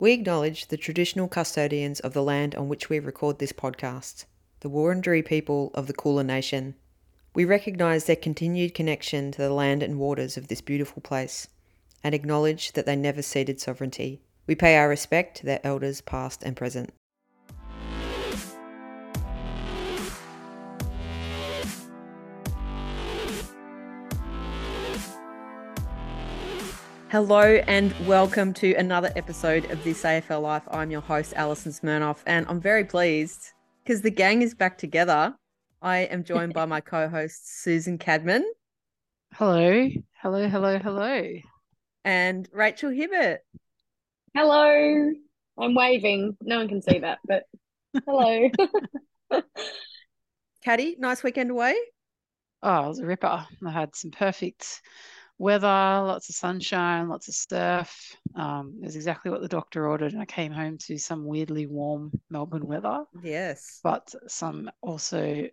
We 0.00 0.12
acknowledge 0.12 0.68
the 0.68 0.76
traditional 0.76 1.26
custodians 1.26 1.98
of 1.98 2.12
the 2.12 2.22
land 2.22 2.54
on 2.54 2.68
which 2.68 2.88
we 2.88 3.00
record 3.00 3.40
this 3.40 3.52
podcast, 3.52 4.26
the 4.60 4.70
Wurundjeri 4.70 5.26
people 5.26 5.72
of 5.74 5.88
the 5.88 5.92
Kulin 5.92 6.28
Nation. 6.28 6.76
We 7.34 7.44
recognise 7.44 8.04
their 8.04 8.14
continued 8.14 8.74
connection 8.74 9.32
to 9.32 9.42
the 9.42 9.52
land 9.52 9.82
and 9.82 9.98
waters 9.98 10.36
of 10.36 10.46
this 10.46 10.60
beautiful 10.60 11.02
place 11.02 11.48
and 12.04 12.14
acknowledge 12.14 12.72
that 12.72 12.86
they 12.86 12.94
never 12.94 13.22
ceded 13.22 13.60
sovereignty. 13.60 14.20
We 14.46 14.54
pay 14.54 14.76
our 14.76 14.88
respect 14.88 15.36
to 15.38 15.46
their 15.46 15.60
elders 15.64 16.00
past 16.00 16.44
and 16.44 16.56
present. 16.56 16.92
Hello 27.10 27.40
and 27.66 27.94
welcome 28.06 28.52
to 28.52 28.74
another 28.74 29.10
episode 29.16 29.70
of 29.70 29.82
This 29.82 30.02
AFL 30.02 30.42
Life. 30.42 30.64
I'm 30.70 30.90
your 30.90 31.00
host, 31.00 31.32
Alison 31.36 31.72
Smirnoff, 31.72 32.18
and 32.26 32.44
I'm 32.50 32.60
very 32.60 32.84
pleased 32.84 33.52
because 33.82 34.02
the 34.02 34.10
gang 34.10 34.42
is 34.42 34.54
back 34.54 34.76
together. 34.76 35.34
I 35.80 36.00
am 36.00 36.22
joined 36.22 36.52
by 36.52 36.66
my 36.66 36.82
co 36.82 37.08
host, 37.08 37.62
Susan 37.62 37.96
Cadman. 37.96 38.44
Hello, 39.32 39.88
hello, 40.20 40.48
hello, 40.50 40.78
hello. 40.78 41.22
And 42.04 42.46
Rachel 42.52 42.90
Hibbert. 42.90 43.40
Hello. 44.34 45.10
I'm 45.58 45.74
waving. 45.74 46.36
No 46.42 46.58
one 46.58 46.68
can 46.68 46.82
see 46.82 46.98
that, 46.98 47.20
but 47.24 47.44
hello. 48.04 48.50
Caddy, 50.62 50.96
nice 50.98 51.22
weekend 51.22 51.50
away. 51.50 51.74
Oh, 52.62 52.84
it 52.84 52.88
was 52.88 52.98
a 52.98 53.06
ripper. 53.06 53.46
I 53.66 53.70
had 53.70 53.96
some 53.96 54.10
perfect 54.10 54.82
weather, 55.38 55.66
lots 55.66 56.28
of 56.28 56.34
sunshine, 56.34 57.08
lots 57.08 57.28
of 57.28 57.34
surf. 57.34 58.16
Um, 58.34 58.78
it 58.82 58.86
was 58.86 58.96
exactly 58.96 59.30
what 59.30 59.40
the 59.40 59.48
doctor 59.48 59.88
ordered, 59.88 60.12
and 60.12 60.22
I 60.22 60.26
came 60.26 60.52
home 60.52 60.78
to 60.86 60.98
some 60.98 61.24
weirdly 61.24 61.66
warm 61.66 62.12
Melbourne 62.30 62.66
weather. 62.66 63.04
Yes, 63.22 63.80
but 63.82 64.12
some 64.26 64.70
also 64.82 65.46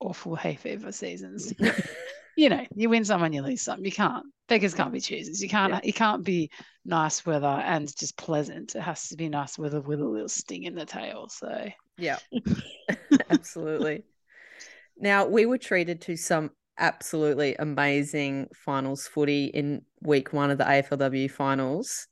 awful 0.00 0.36
hay 0.36 0.56
fever 0.56 0.92
seasons. 0.92 1.52
you 2.36 2.48
know, 2.48 2.64
you 2.74 2.88
win 2.88 3.04
some 3.04 3.22
and 3.22 3.34
you 3.34 3.42
lose 3.42 3.62
some. 3.62 3.84
You 3.84 3.92
can't. 3.92 4.26
Beggars 4.48 4.74
can't 4.74 4.92
be 4.92 5.00
choosers. 5.00 5.42
You 5.42 5.48
can't. 5.48 5.72
Yeah. 5.72 5.80
You 5.84 5.92
can't 5.92 6.24
be 6.24 6.50
nice 6.84 7.24
weather 7.24 7.46
and 7.46 7.94
just 7.96 8.16
pleasant. 8.16 8.74
It 8.74 8.82
has 8.82 9.08
to 9.08 9.16
be 9.16 9.28
nice 9.28 9.58
weather 9.58 9.80
with 9.80 10.00
a 10.00 10.04
little 10.04 10.28
sting 10.28 10.64
in 10.64 10.74
the 10.74 10.84
tail. 10.84 11.28
So 11.28 11.68
yeah, 11.96 12.18
absolutely. 13.30 14.04
Now 14.98 15.26
we 15.26 15.46
were 15.46 15.58
treated 15.58 16.02
to 16.02 16.16
some 16.16 16.50
absolutely 16.78 17.54
amazing 17.56 18.48
finals 18.54 19.06
footy 19.06 19.46
in 19.46 19.82
week 20.02 20.32
one 20.32 20.50
of 20.50 20.58
the 20.58 20.64
AFLW 20.64 21.30
finals. 21.30 22.06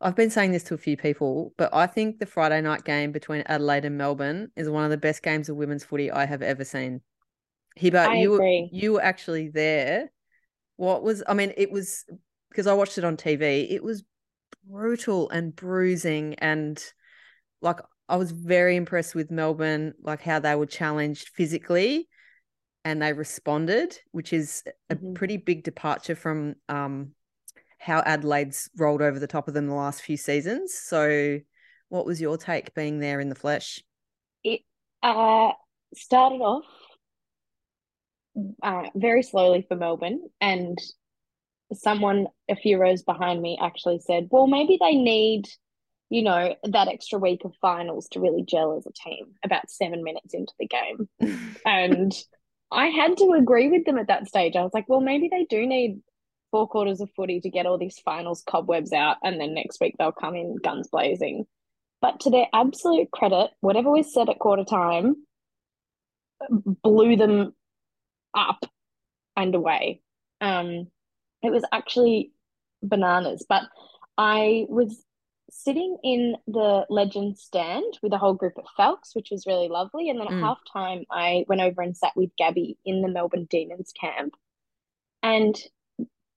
I've 0.00 0.16
been 0.16 0.30
saying 0.30 0.52
this 0.52 0.64
to 0.64 0.74
a 0.74 0.78
few 0.78 0.96
people, 0.96 1.52
but 1.58 1.74
I 1.74 1.86
think 1.86 2.18
the 2.18 2.26
Friday 2.26 2.60
night 2.62 2.84
game 2.84 3.12
between 3.12 3.42
Adelaide 3.46 3.84
and 3.84 3.98
Melbourne 3.98 4.50
is 4.56 4.70
one 4.70 4.84
of 4.84 4.90
the 4.90 4.96
best 4.96 5.22
games 5.22 5.48
of 5.48 5.56
women's 5.56 5.84
footy 5.84 6.10
I 6.10 6.24
have 6.24 6.42
ever 6.42 6.64
seen. 6.64 7.02
Hiba, 7.78 8.20
you 8.20 8.34
agree. 8.34 8.68
were, 8.72 8.78
you 8.78 8.92
were 8.94 9.02
actually 9.02 9.48
there. 9.48 10.10
What 10.76 11.02
was 11.02 11.22
I 11.28 11.34
mean, 11.34 11.52
it 11.56 11.70
was 11.70 12.06
because 12.48 12.66
I 12.66 12.72
watched 12.72 12.96
it 12.96 13.04
on 13.04 13.16
TV. 13.16 13.70
It 13.70 13.84
was 13.84 14.02
brutal 14.66 15.28
and 15.30 15.54
bruising 15.54 16.34
and 16.38 16.82
like 17.60 17.80
I 18.08 18.16
was 18.16 18.32
very 18.32 18.76
impressed 18.76 19.14
with 19.14 19.30
Melbourne, 19.30 19.94
like 20.02 20.22
how 20.22 20.40
they 20.40 20.54
were 20.54 20.66
challenged 20.66 21.28
physically 21.28 22.08
and 22.84 23.02
they 23.02 23.12
responded, 23.12 23.98
which 24.12 24.32
is 24.32 24.62
a 24.88 24.96
mm-hmm. 24.96 25.14
pretty 25.14 25.36
big 25.36 25.64
departure 25.64 26.14
from 26.14 26.54
um, 26.68 27.12
how 27.78 28.00
Adelaide's 28.00 28.70
rolled 28.76 29.02
over 29.02 29.18
the 29.18 29.26
top 29.26 29.48
of 29.48 29.54
them 29.54 29.66
the 29.66 29.74
last 29.74 30.02
few 30.02 30.16
seasons. 30.16 30.74
So, 30.74 31.40
what 31.88 32.06
was 32.06 32.20
your 32.20 32.36
take 32.36 32.74
being 32.74 33.00
there 33.00 33.20
in 33.20 33.28
the 33.28 33.34
flesh? 33.34 33.82
It 34.44 34.60
uh, 35.02 35.52
started 35.94 36.36
off 36.36 36.64
uh, 38.62 38.84
very 38.94 39.22
slowly 39.22 39.64
for 39.68 39.76
Melbourne, 39.76 40.22
and 40.40 40.78
someone 41.72 42.26
a 42.48 42.56
few 42.56 42.78
rows 42.78 43.02
behind 43.02 43.42
me 43.42 43.58
actually 43.60 43.98
said, 44.00 44.28
"Well, 44.30 44.46
maybe 44.46 44.78
they 44.80 44.94
need." 44.94 45.48
You 46.12 46.24
know, 46.24 46.56
that 46.64 46.88
extra 46.88 47.20
week 47.20 47.42
of 47.44 47.54
finals 47.60 48.08
to 48.08 48.20
really 48.20 48.42
gel 48.42 48.76
as 48.76 48.84
a 48.84 48.90
team 48.90 49.34
about 49.44 49.70
seven 49.70 50.02
minutes 50.02 50.34
into 50.34 50.52
the 50.58 50.66
game. 50.66 51.08
and 51.64 52.12
I 52.72 52.86
had 52.86 53.16
to 53.18 53.32
agree 53.32 53.68
with 53.68 53.84
them 53.84 53.98
at 53.98 54.08
that 54.08 54.28
stage. 54.28 54.56
I 54.56 54.62
was 54.62 54.72
like, 54.72 54.88
well, 54.88 55.00
maybe 55.00 55.28
they 55.30 55.44
do 55.44 55.66
need 55.66 56.00
four 56.50 56.68
quarters 56.68 57.00
of 57.00 57.10
footy 57.16 57.40
to 57.40 57.50
get 57.50 57.66
all 57.66 57.78
these 57.78 57.98
finals 58.04 58.42
cobwebs 58.48 58.92
out, 58.92 59.16
and 59.22 59.40
then 59.40 59.54
next 59.54 59.80
week 59.80 59.96
they'll 59.98 60.12
come 60.12 60.34
in 60.34 60.56
guns 60.56 60.88
blazing. 60.88 61.46
But 62.00 62.20
to 62.20 62.30
their 62.30 62.46
absolute 62.52 63.10
credit, 63.10 63.50
whatever 63.60 63.90
was 63.90 64.12
said 64.12 64.28
at 64.28 64.38
quarter 64.38 64.64
time 64.64 65.16
blew 66.48 67.16
them 67.16 67.54
up 68.34 68.64
and 69.36 69.54
away. 69.54 70.00
Um, 70.40 70.88
it 71.42 71.50
was 71.50 71.64
actually 71.72 72.32
bananas. 72.82 73.44
But 73.48 73.64
I 74.16 74.66
was 74.68 75.04
sitting 75.50 75.96
in 76.02 76.36
the 76.46 76.86
legend 76.88 77.38
stand 77.38 77.98
with 78.02 78.12
a 78.12 78.18
whole 78.18 78.34
group 78.34 78.54
of 78.56 78.64
Falcons, 78.76 79.12
which 79.14 79.30
was 79.30 79.46
really 79.46 79.68
lovely. 79.68 80.08
And 80.08 80.18
then 80.18 80.28
at 80.28 80.34
mm. 80.34 80.40
half 80.40 80.58
time, 80.72 81.04
I 81.10 81.44
went 81.48 81.60
over 81.60 81.82
and 81.82 81.96
sat 81.96 82.12
with 82.16 82.30
Gabby 82.36 82.78
in 82.84 83.02
the 83.02 83.08
Melbourne 83.08 83.46
Demons 83.50 83.92
camp. 83.98 84.34
And 85.22 85.56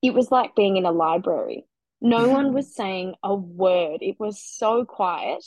it 0.02 0.14
was 0.14 0.32
like 0.32 0.56
being 0.56 0.78
in 0.78 0.86
a 0.86 0.92
library. 0.92 1.66
No 2.02 2.28
one 2.28 2.54
was 2.54 2.76
saying 2.76 3.16
a 3.24 3.34
word. 3.34 4.00
It 4.02 4.20
was 4.20 4.42
so 4.44 4.84
quiet 4.84 5.44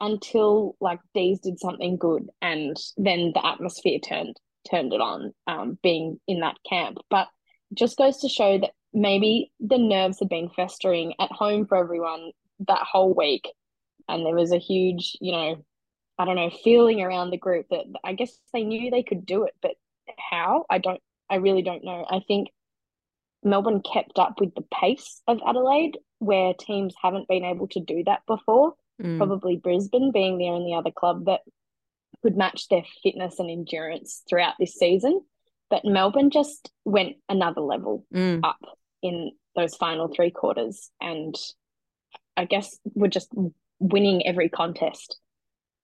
until 0.00 0.76
like 0.80 0.98
D's 1.14 1.38
did 1.38 1.60
something 1.60 1.96
good 1.96 2.28
and 2.42 2.76
then 2.96 3.30
the 3.34 3.46
atmosphere 3.46 4.00
turned 4.00 4.36
turned 4.68 4.92
it 4.92 5.00
on, 5.00 5.32
um, 5.46 5.78
being 5.82 6.20
in 6.26 6.40
that 6.40 6.56
camp. 6.68 6.98
But 7.08 7.28
just 7.74 7.96
goes 7.96 8.18
to 8.18 8.28
show 8.28 8.58
that 8.58 8.72
maybe 8.92 9.52
the 9.60 9.78
nerves 9.78 10.18
had 10.18 10.28
been 10.28 10.50
festering 10.50 11.14
at 11.18 11.32
home 11.32 11.66
for 11.66 11.76
everyone 11.76 12.32
that 12.68 12.82
whole 12.82 13.14
week. 13.14 13.48
And 14.08 14.26
there 14.26 14.34
was 14.34 14.52
a 14.52 14.58
huge, 14.58 15.16
you 15.20 15.32
know, 15.32 15.64
I 16.18 16.24
don't 16.24 16.36
know, 16.36 16.50
feeling 16.50 17.00
around 17.00 17.30
the 17.30 17.38
group 17.38 17.66
that 17.70 17.86
I 18.04 18.12
guess 18.12 18.36
they 18.52 18.64
knew 18.64 18.90
they 18.90 19.02
could 19.02 19.24
do 19.24 19.44
it, 19.44 19.54
but 19.62 19.72
how? 20.18 20.66
I 20.68 20.78
don't, 20.78 21.00
I 21.30 21.36
really 21.36 21.62
don't 21.62 21.84
know. 21.84 22.04
I 22.08 22.20
think 22.26 22.48
Melbourne 23.42 23.80
kept 23.80 24.18
up 24.18 24.40
with 24.40 24.54
the 24.54 24.64
pace 24.72 25.22
of 25.26 25.40
Adelaide, 25.46 25.98
where 26.18 26.54
teams 26.54 26.94
haven't 27.00 27.28
been 27.28 27.44
able 27.44 27.68
to 27.68 27.80
do 27.80 28.04
that 28.04 28.22
before. 28.26 28.74
Mm. 29.02 29.16
Probably 29.16 29.56
Brisbane 29.56 30.12
being 30.12 30.38
the 30.38 30.48
only 30.48 30.74
other 30.74 30.90
club 30.90 31.24
that 31.26 31.40
could 32.22 32.36
match 32.36 32.68
their 32.68 32.84
fitness 33.02 33.38
and 33.38 33.50
endurance 33.50 34.22
throughout 34.28 34.54
this 34.58 34.74
season. 34.74 35.22
But 35.70 35.84
Melbourne 35.84 36.30
just 36.30 36.70
went 36.84 37.16
another 37.28 37.62
level 37.62 38.04
mm. 38.14 38.40
up 38.44 38.60
in 39.02 39.32
those 39.56 39.74
final 39.74 40.08
three 40.08 40.30
quarters. 40.30 40.90
And 41.00 41.34
I 42.36 42.44
guess 42.44 42.78
we're 42.94 43.08
just 43.08 43.30
winning 43.78 44.26
every 44.26 44.48
contest. 44.48 45.18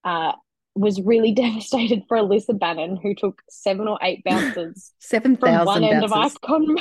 Uh, 0.05 0.33
was 0.75 1.01
really 1.01 1.33
devastated 1.35 2.05
for 2.09 2.17
Alyssa 2.17 2.59
Bannan, 2.59 2.99
who 3.03 3.15
took 3.15 3.43
seven 3.51 3.89
or 3.89 3.99
eight 4.03 4.23
bounces 4.25 4.93
seven 4.99 5.37
from 5.37 5.65
one 5.65 5.85
end 5.85 6.05
of 6.05 6.13
Icon 6.13 6.77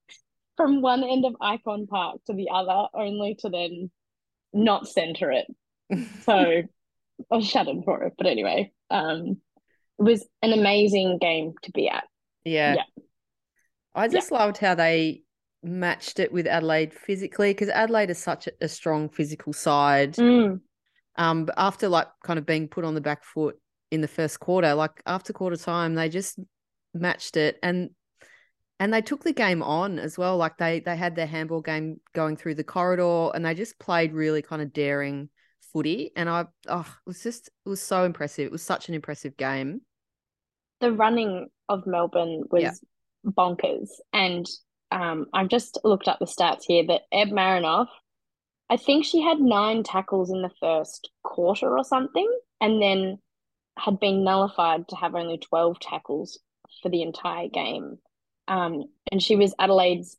from 0.56 0.80
one 0.80 1.04
end 1.04 1.24
of 1.24 1.36
Icon 1.40 1.86
Park 1.86 2.18
to 2.26 2.32
the 2.32 2.48
other, 2.52 2.88
only 2.94 3.36
to 3.40 3.50
then 3.50 3.90
not 4.52 4.88
center 4.88 5.30
it. 5.30 5.46
So 6.22 6.32
I 6.32 6.64
was 7.30 7.46
shattered 7.46 7.84
for 7.84 8.04
it. 8.04 8.14
But 8.16 8.26
anyway, 8.26 8.72
um, 8.90 9.38
it 9.98 10.02
was 10.02 10.26
an 10.42 10.52
amazing 10.52 11.18
game 11.18 11.52
to 11.62 11.72
be 11.72 11.88
at. 11.88 12.04
Yeah. 12.44 12.76
yeah. 12.76 13.02
I 13.94 14.08
just 14.08 14.30
yeah. 14.30 14.38
loved 14.38 14.58
how 14.58 14.74
they 14.74 15.22
matched 15.62 16.18
it 16.18 16.32
with 16.32 16.46
Adelaide 16.46 16.92
physically 16.92 17.50
because 17.50 17.68
Adelaide 17.68 18.10
is 18.10 18.18
such 18.18 18.48
a 18.60 18.68
strong 18.68 19.08
physical 19.08 19.52
side. 19.52 20.14
Mm. 20.14 20.60
Um, 21.16 21.46
but 21.46 21.54
after 21.56 21.88
like 21.88 22.08
kind 22.24 22.38
of 22.38 22.46
being 22.46 22.68
put 22.68 22.84
on 22.84 22.94
the 22.94 23.00
back 23.00 23.24
foot 23.24 23.58
in 23.90 24.00
the 24.00 24.08
first 24.08 24.40
quarter, 24.40 24.74
like 24.74 25.02
after 25.06 25.32
quarter 25.32 25.56
time, 25.56 25.94
they 25.94 26.08
just 26.08 26.38
matched 26.94 27.36
it 27.36 27.58
and 27.62 27.90
and 28.78 28.92
they 28.92 29.00
took 29.00 29.24
the 29.24 29.32
game 29.32 29.62
on 29.62 29.98
as 29.98 30.18
well. 30.18 30.36
Like 30.36 30.58
they 30.58 30.80
they 30.80 30.96
had 30.96 31.16
their 31.16 31.26
handball 31.26 31.62
game 31.62 32.00
going 32.14 32.36
through 32.36 32.56
the 32.56 32.64
corridor 32.64 33.30
and 33.34 33.44
they 33.44 33.54
just 33.54 33.78
played 33.78 34.12
really 34.12 34.42
kind 34.42 34.60
of 34.60 34.72
daring 34.72 35.30
footy. 35.72 36.12
And 36.14 36.28
I 36.28 36.44
oh 36.68 36.80
it 36.80 37.08
was 37.08 37.22
just 37.22 37.48
it 37.64 37.68
was 37.68 37.82
so 37.82 38.04
impressive. 38.04 38.46
It 38.46 38.52
was 38.52 38.62
such 38.62 38.88
an 38.88 38.94
impressive 38.94 39.36
game. 39.36 39.80
The 40.80 40.92
running 40.92 41.48
of 41.70 41.86
Melbourne 41.86 42.44
was 42.50 42.62
yeah. 42.62 42.72
bonkers. 43.24 43.88
And 44.12 44.46
um, 44.96 45.26
I've 45.34 45.48
just 45.48 45.78
looked 45.84 46.08
up 46.08 46.18
the 46.18 46.24
stats 46.24 46.64
here 46.66 46.84
that 46.86 47.02
Eb 47.12 47.28
Marinoff, 47.28 47.88
I 48.70 48.78
think 48.78 49.04
she 49.04 49.20
had 49.20 49.38
nine 49.38 49.82
tackles 49.82 50.30
in 50.30 50.40
the 50.40 50.50
first 50.58 51.10
quarter 51.22 51.76
or 51.76 51.84
something, 51.84 52.26
and 52.62 52.80
then 52.80 53.18
had 53.78 54.00
been 54.00 54.24
nullified 54.24 54.88
to 54.88 54.96
have 54.96 55.14
only 55.14 55.36
12 55.36 55.78
tackles 55.80 56.38
for 56.82 56.88
the 56.88 57.02
entire 57.02 57.48
game. 57.48 57.98
Um, 58.48 58.84
and 59.12 59.22
she 59.22 59.36
was 59.36 59.54
Adelaide's 59.58 60.16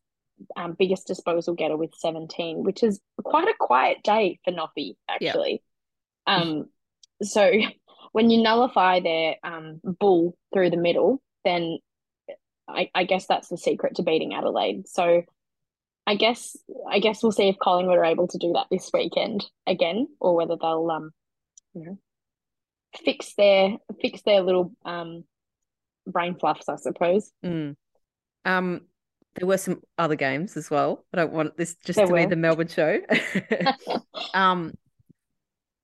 um, 0.56 0.76
biggest 0.78 1.08
disposal 1.08 1.56
getter 1.56 1.76
with 1.76 1.96
17, 1.96 2.64
which 2.64 2.84
is 2.84 3.00
quite 3.24 3.48
a 3.48 3.56
quiet 3.60 4.04
day 4.04 4.40
for 4.46 4.54
Noffy, 4.54 4.96
actually. 5.10 5.64
Yeah. 6.28 6.36
Um, 6.36 6.66
so 7.24 7.52
when 8.12 8.30
you 8.30 8.44
nullify 8.44 9.00
their 9.00 9.38
um, 9.44 9.82
bull 9.84 10.38
through 10.54 10.70
the 10.70 10.78
middle, 10.78 11.20
then 11.44 11.80
I, 12.68 12.90
I 12.94 13.04
guess 13.04 13.26
that's 13.28 13.48
the 13.48 13.58
secret 13.58 13.96
to 13.96 14.04
beating 14.04 14.34
Adelaide. 14.34 14.88
So 14.88 15.24
I 16.06 16.16
guess 16.16 16.56
I 16.90 17.00
guess 17.00 17.22
we'll 17.22 17.32
see 17.32 17.50
if 17.50 17.58
Collingwood 17.60 17.98
are 17.98 18.06
able 18.06 18.28
to 18.30 18.38
do 18.38 18.54
that 18.54 18.68
this 18.72 18.90
weekend 18.94 19.46
again, 19.66 20.08
or 20.20 20.36
whether 20.36 20.56
they'll 20.60 20.90
um, 20.90 21.12
you 21.74 21.86
know, 21.86 21.98
fix 23.04 23.34
their 23.36 23.78
fix 24.02 24.22
their 24.22 24.42
little 24.42 24.72
um 24.86 25.24
brain 26.06 26.36
fluffs, 26.36 26.70
I 26.70 26.78
suppose. 26.78 27.32
Mm. 27.46 27.76
Um, 28.46 28.82
there 29.36 29.48
were 29.48 29.58
some 29.58 29.82
other 29.98 30.16
games 30.16 30.58
as 30.58 30.70
well. 30.70 31.06
I 31.14 31.18
don't 31.18 31.34
want 31.34 31.58
this 31.58 31.76
just 31.86 31.98
there 31.98 32.08
to 32.08 32.12
were. 32.12 32.20
be 32.20 32.26
the 32.26 32.36
Melbourne 32.36 32.70
show. 32.70 33.00
um, 34.34 34.74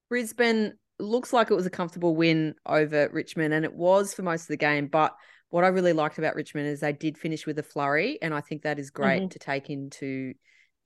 Brisbane 0.09 0.74
looks 1.00 1.33
like 1.33 1.51
it 1.51 1.56
was 1.56 1.65
a 1.65 1.71
comfortable 1.71 2.15
win 2.15 2.56
over 2.65 3.09
Richmond, 3.12 3.53
and 3.53 3.65
it 3.65 3.74
was 3.74 4.13
for 4.13 4.24
most 4.24 4.44
of 4.44 4.47
the 4.47 4.57
game. 4.57 4.88
But 4.88 5.13
what 5.54 5.64
I 5.64 5.68
really 5.68 5.94
liked 5.94 6.18
about 6.18 6.34
Richmond 6.34 6.66
is 6.66 6.80
they 6.80 6.94
did 6.94 7.16
finish 7.16 7.46
with 7.46 7.60
a 7.60 7.64
flurry, 7.64 8.18
and 8.24 8.34
I 8.34 8.42
think 8.42 8.64
that 8.64 8.80
is 8.80 8.90
great 8.90 9.20
mm-hmm. 9.20 9.28
to 9.28 9.38
take 9.38 9.70
into 9.70 10.34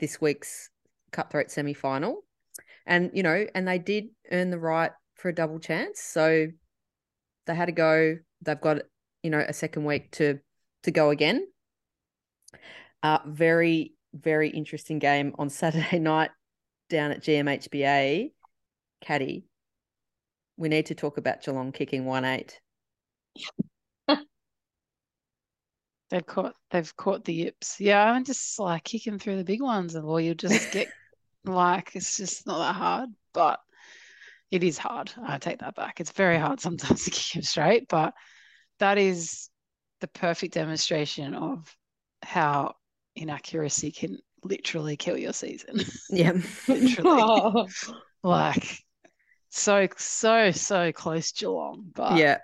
this 0.02 0.20
week's 0.20 0.70
cutthroat 1.14 1.50
semi 1.50 1.74
final. 1.74 2.26
And 2.86 3.10
you 3.14 3.24
know, 3.24 3.46
and 3.56 3.66
they 3.66 3.80
did 3.80 4.10
earn 4.30 4.50
the 4.50 4.60
right 4.60 4.92
for 5.16 5.30
a 5.30 5.34
double 5.34 5.60
chance, 5.60 6.02
so 6.02 6.48
they 7.46 7.56
had 7.56 7.68
to 7.68 7.72
go. 7.72 8.18
They've 8.42 8.60
got 8.60 8.80
you 9.24 9.30
know 9.30 9.40
a 9.40 9.54
second 9.54 9.86
week 9.86 10.12
to 10.18 10.40
to 10.84 10.92
go 10.92 11.12
again. 11.12 11.48
Uh, 13.02 13.20
very 13.26 13.94
very 14.14 14.50
interesting 14.50 15.00
game 15.00 15.34
on 15.40 15.50
Saturday 15.62 16.00
night 16.00 16.32
down 16.90 17.12
at 17.12 17.24
GMHBA. 17.24 18.34
Caddy, 19.00 19.46
we 20.58 20.68
need 20.68 20.88
to 20.88 20.96
talk 20.96 21.18
about 21.18 21.42
Geelong 21.42 21.72
kicking 21.72 22.04
one 22.04 22.26
eight. 22.26 22.60
They've 26.10 26.26
caught 26.26 26.56
they've 26.72 26.96
caught 26.96 27.26
the 27.26 27.34
yips. 27.34 27.80
Yeah, 27.80 28.12
I'm 28.12 28.24
just 28.24 28.58
like 28.60 28.84
kicking 28.84 29.20
through 29.20 29.38
the 29.38 29.44
big 29.44 29.62
ones, 29.62 29.96
and 29.96 30.06
or 30.06 30.22
you'll 30.22 30.36
just 30.36 30.72
get 30.72 30.90
like 31.46 31.92
it's 31.96 32.18
just 32.18 32.48
not 32.48 32.60
that 32.60 32.76
hard, 32.76 33.10
but 33.34 33.60
it 34.52 34.64
is 34.64 34.78
hard. 34.78 35.12
I 35.22 35.38
take 35.38 35.60
that 35.60 35.76
back. 35.76 36.00
It's 36.00 36.12
very 36.12 36.38
hard 36.38 36.60
sometimes 36.60 37.04
to 37.06 37.12
kick 37.12 37.36
him 37.36 37.42
straight, 37.42 37.88
but 37.90 38.14
that 38.80 38.98
is 38.98 39.50
the 40.00 40.08
perfect 40.08 40.54
demonstration 40.54 41.34
of 41.34 41.76
how 42.24 42.76
inaccuracy 43.16 43.92
can 43.92 44.18
literally 44.44 44.96
kill 44.96 45.18
your 45.18 45.34
season. 45.34 45.82
Yeah. 46.10 46.34
literally. 46.68 47.22
Oh. 47.22 47.68
Like 48.24 48.80
so, 49.50 49.88
so, 49.98 50.52
so 50.52 50.92
close 50.92 51.32
Geelong. 51.32 51.92
But 51.94 52.18
yeah, 52.18 52.40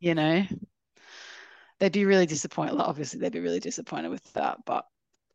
you 0.00 0.14
know, 0.14 0.44
they'd 1.78 1.92
be 1.92 2.04
really 2.04 2.26
disappointed. 2.26 2.74
Like, 2.74 2.88
obviously, 2.88 3.20
they'd 3.20 3.32
be 3.32 3.40
really 3.40 3.60
disappointed 3.60 4.10
with 4.10 4.32
that. 4.34 4.58
But 4.64 4.84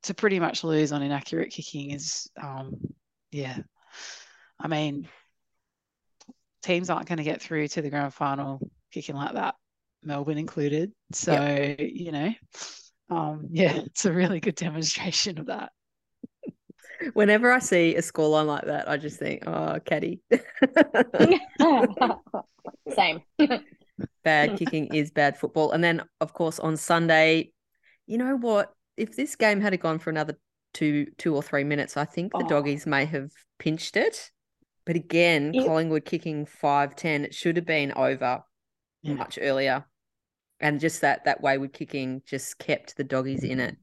to 0.04 0.14
pretty 0.14 0.40
much 0.40 0.64
lose 0.64 0.92
on 0.92 1.02
inaccurate 1.02 1.52
kicking 1.52 1.92
is, 1.92 2.30
um, 2.42 2.76
yeah. 3.32 3.58
I 4.60 4.68
mean, 4.68 5.08
teams 6.64 6.90
aren't 6.90 7.08
going 7.08 7.18
to 7.18 7.24
get 7.24 7.42
through 7.42 7.68
to 7.70 7.82
the 7.82 7.90
grand 7.90 8.14
final 8.14 8.60
kicking 8.92 9.16
like 9.16 9.34
that, 9.34 9.56
Melbourne 10.04 10.38
included. 10.38 10.92
So, 11.12 11.34
yep. 11.34 11.80
you 11.80 12.12
know, 12.12 12.34
um, 13.10 13.48
yeah, 13.52 13.74
it's 13.86 14.06
a 14.06 14.12
really 14.12 14.40
good 14.40 14.56
demonstration 14.56 15.40
of 15.40 15.48
that. 15.48 15.72
Whenever 17.14 17.52
I 17.52 17.60
see 17.60 17.96
a 17.96 18.02
scoreline 18.02 18.46
like 18.46 18.66
that, 18.66 18.88
I 18.88 18.98
just 18.98 19.18
think, 19.18 19.48
oh, 19.48 19.80
caddy. 19.84 20.22
Same 22.96 23.22
bad 24.24 24.58
kicking 24.58 24.94
is 24.94 25.12
bad 25.12 25.38
football. 25.38 25.72
And 25.72 25.84
then, 25.84 26.04
of 26.20 26.34
course, 26.34 26.60
on 26.60 26.78
Sunday, 26.78 27.52
you 28.08 28.18
know 28.18 28.36
what? 28.36 28.74
If 28.98 29.16
this 29.16 29.36
game 29.36 29.62
had 29.62 29.80
gone 29.80 30.00
for 30.00 30.10
another 30.10 30.38
two, 30.74 31.08
two 31.18 31.36
or 31.36 31.42
three 31.42 31.64
minutes, 31.64 31.98
I 31.98 32.06
think 32.06 32.32
the 32.34 32.44
oh. 32.46 32.48
doggies 32.48 32.86
may 32.86 33.06
have 33.06 33.32
pinched 33.60 33.98
it. 33.98 34.32
But 34.86 34.96
again, 34.96 35.54
it... 35.54 35.66
Collingwood 35.66 36.06
kicking 36.06 36.46
five 36.46 36.96
ten, 36.96 37.26
it 37.26 37.34
should 37.34 37.56
have 37.56 37.66
been 37.66 37.94
over 37.94 38.44
yeah. 39.02 39.14
much 39.14 39.38
earlier. 39.42 39.86
And 40.60 40.80
just 40.80 41.02
that 41.02 41.26
that 41.26 41.42
wayward 41.42 41.74
kicking 41.74 42.22
just 42.26 42.60
kept 42.60 42.96
the 42.96 43.04
doggies 43.04 43.44
in 43.44 43.60
it. 43.60 43.78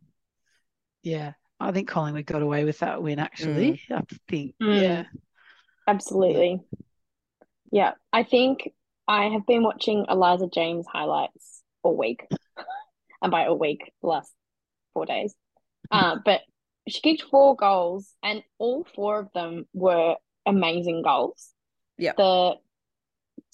Yeah, 1.02 1.32
I 1.58 1.72
think 1.72 1.88
Collingwood 1.88 2.26
got 2.26 2.42
away 2.42 2.64
with 2.64 2.78
that 2.80 3.02
win. 3.02 3.18
Actually, 3.18 3.82
mm. 3.90 3.96
I 3.96 4.02
think. 4.28 4.54
Mm. 4.62 4.82
Yeah, 4.82 5.04
absolutely. 5.86 6.60
Yeah, 7.72 7.92
I 8.12 8.22
think 8.22 8.72
I 9.08 9.30
have 9.30 9.46
been 9.46 9.62
watching 9.62 10.04
Eliza 10.08 10.48
James 10.52 10.86
highlights 10.86 11.62
all 11.82 11.96
week, 11.96 12.26
and 13.22 13.32
by 13.32 13.44
a 13.44 13.54
week, 13.54 13.90
the 14.02 14.08
last 14.08 14.32
four 14.94 15.06
days. 15.06 15.34
Uh, 15.90 16.16
but 16.22 16.42
she 16.86 17.00
kicked 17.00 17.22
four 17.30 17.56
goals, 17.56 18.12
and 18.22 18.42
all 18.58 18.86
four 18.94 19.20
of 19.20 19.32
them 19.32 19.64
were 19.72 20.16
amazing 20.44 21.00
goals. 21.00 21.48
Yeah. 21.96 22.12
The 22.14 22.56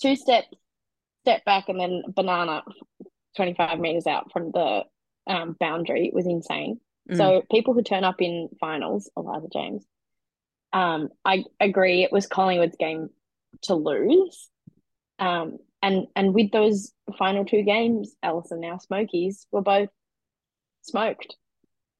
two 0.02 0.16
step, 0.16 0.44
step 1.22 1.44
back, 1.44 1.68
and 1.68 1.78
then 1.78 2.02
banana, 2.08 2.64
twenty 3.36 3.54
five 3.54 3.78
meters 3.78 4.08
out 4.08 4.32
from 4.32 4.50
the 4.50 4.82
um, 5.28 5.56
boundary 5.60 6.10
was 6.12 6.26
insane. 6.26 6.80
Mm. 7.08 7.16
So 7.16 7.42
people 7.52 7.72
who 7.72 7.82
turn 7.82 8.02
up 8.02 8.20
in 8.20 8.48
finals, 8.58 9.08
Eliza 9.16 9.46
James. 9.52 9.84
Um, 10.72 11.10
I 11.24 11.44
agree. 11.60 12.02
It 12.02 12.10
was 12.10 12.26
Collingwood's 12.26 12.76
game 12.76 13.10
to 13.62 13.76
lose. 13.76 14.50
Um, 15.18 15.58
and 15.82 16.06
and 16.16 16.34
with 16.34 16.50
those 16.50 16.92
final 17.18 17.44
two 17.44 17.62
games, 17.62 18.14
Allison 18.22 18.60
now 18.60 18.78
Smokies 18.78 19.46
were 19.52 19.62
both 19.62 19.90
smoked. 20.82 21.36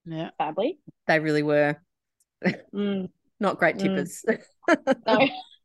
Yeah, 0.06 0.30
sadly, 0.40 0.78
they 1.06 1.20
really 1.20 1.42
were. 1.42 1.76
Mm. 2.74 3.08
Not 3.40 3.58
great 3.58 3.78
tippers. 3.78 4.24
Mm. 4.28 4.40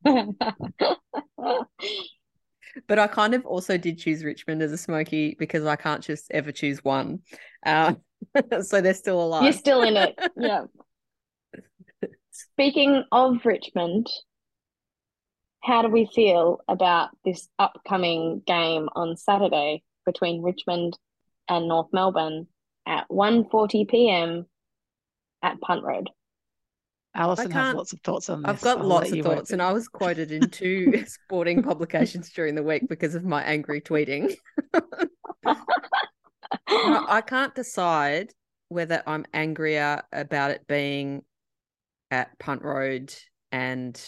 but 2.88 3.00
I 3.00 3.08
kind 3.08 3.34
of 3.34 3.46
also 3.46 3.78
did 3.78 3.98
choose 3.98 4.24
Richmond 4.24 4.62
as 4.62 4.72
a 4.72 4.78
smoky 4.78 5.36
because 5.38 5.66
I 5.66 5.76
can't 5.76 6.04
just 6.04 6.32
ever 6.32 6.52
choose 6.52 6.84
one. 6.84 7.20
Uh, 7.66 7.94
so 8.62 8.82
they're 8.82 8.94
still 8.94 9.22
alive. 9.22 9.44
You're 9.44 9.54
still 9.54 9.82
in 9.82 9.96
it. 9.98 10.18
Yeah. 10.38 10.66
Speaking 12.32 13.04
of 13.12 13.46
Richmond, 13.46 14.08
how 15.62 15.82
do 15.82 15.90
we 15.90 16.10
feel 16.14 16.62
about 16.68 17.10
this 17.26 17.48
upcoming 17.58 18.42
game 18.46 18.88
on 18.96 19.18
Saturday 19.18 19.84
between 20.06 20.42
Richmond 20.42 20.98
and 21.48 21.68
North 21.68 21.88
Melbourne 21.92 22.48
at 22.86 23.08
1.40 23.10 23.88
p.m. 23.90 24.46
at 25.44 25.60
Punt 25.62 25.84
Road? 25.84 26.10
Alison 27.16 27.52
has 27.52 27.76
lots 27.76 27.92
of 27.92 28.00
thoughts 28.02 28.30
on 28.30 28.44
this. 28.44 28.50
I've 28.50 28.62
got 28.62 28.80
I'll 28.80 28.86
lots 28.86 29.12
of 29.12 29.20
thoughts, 29.22 29.52
and 29.52 29.62
I 29.62 29.74
was 29.74 29.88
quoted 29.88 30.32
in 30.32 30.50
two 30.50 31.04
sporting 31.08 31.64
publications 31.64 32.30
during 32.32 32.56
the 32.56 32.64
week 32.64 32.88
because 32.88 33.16
of 33.16 33.26
my 33.26 33.44
angry 33.44 33.82
tweeting. 33.82 34.36
I 36.68 37.22
can't 37.26 37.54
decide 37.56 38.32
whether 38.70 39.02
I'm 39.08 39.26
angrier 39.34 40.04
about 40.12 40.52
it 40.52 40.68
being 40.68 41.24
at 42.12 42.38
Punt 42.40 42.62
Road 42.62 43.14
and 43.52 44.00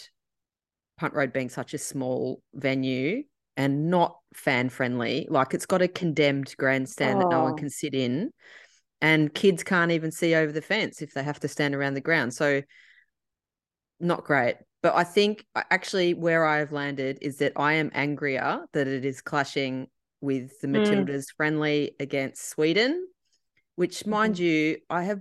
Punt 0.98 1.14
Road 1.14 1.32
being 1.32 1.48
such 1.48 1.74
a 1.74 1.78
small 1.78 2.42
venue 2.54 3.22
and 3.56 3.90
not 3.90 4.16
fan 4.34 4.68
friendly. 4.68 5.26
Like 5.30 5.54
it's 5.54 5.66
got 5.66 5.82
a 5.82 5.88
condemned 5.88 6.54
grandstand 6.56 7.18
oh. 7.18 7.20
that 7.22 7.30
no 7.30 7.42
one 7.44 7.56
can 7.56 7.70
sit 7.70 7.94
in, 7.94 8.30
and 9.00 9.32
kids 9.32 9.62
can't 9.62 9.90
even 9.90 10.10
see 10.10 10.34
over 10.34 10.52
the 10.52 10.62
fence 10.62 11.02
if 11.02 11.12
they 11.12 11.22
have 11.22 11.40
to 11.40 11.48
stand 11.48 11.74
around 11.74 11.94
the 11.94 12.00
ground. 12.00 12.34
So, 12.34 12.62
not 14.00 14.24
great. 14.24 14.56
But 14.82 14.96
I 14.96 15.04
think 15.04 15.44
actually 15.54 16.14
where 16.14 16.44
I 16.44 16.58
have 16.58 16.72
landed 16.72 17.18
is 17.20 17.38
that 17.38 17.52
I 17.56 17.74
am 17.74 17.90
angrier 17.94 18.64
that 18.72 18.88
it 18.88 19.04
is 19.04 19.20
clashing 19.20 19.86
with 20.20 20.58
the 20.60 20.66
mm. 20.66 20.76
Matildas 20.76 21.06
mm. 21.06 21.36
friendly 21.36 21.94
against 22.00 22.48
Sweden, 22.48 23.06
which, 23.76 24.06
mind 24.06 24.34
mm-hmm. 24.34 24.44
you, 24.44 24.76
I 24.90 25.04
have 25.04 25.20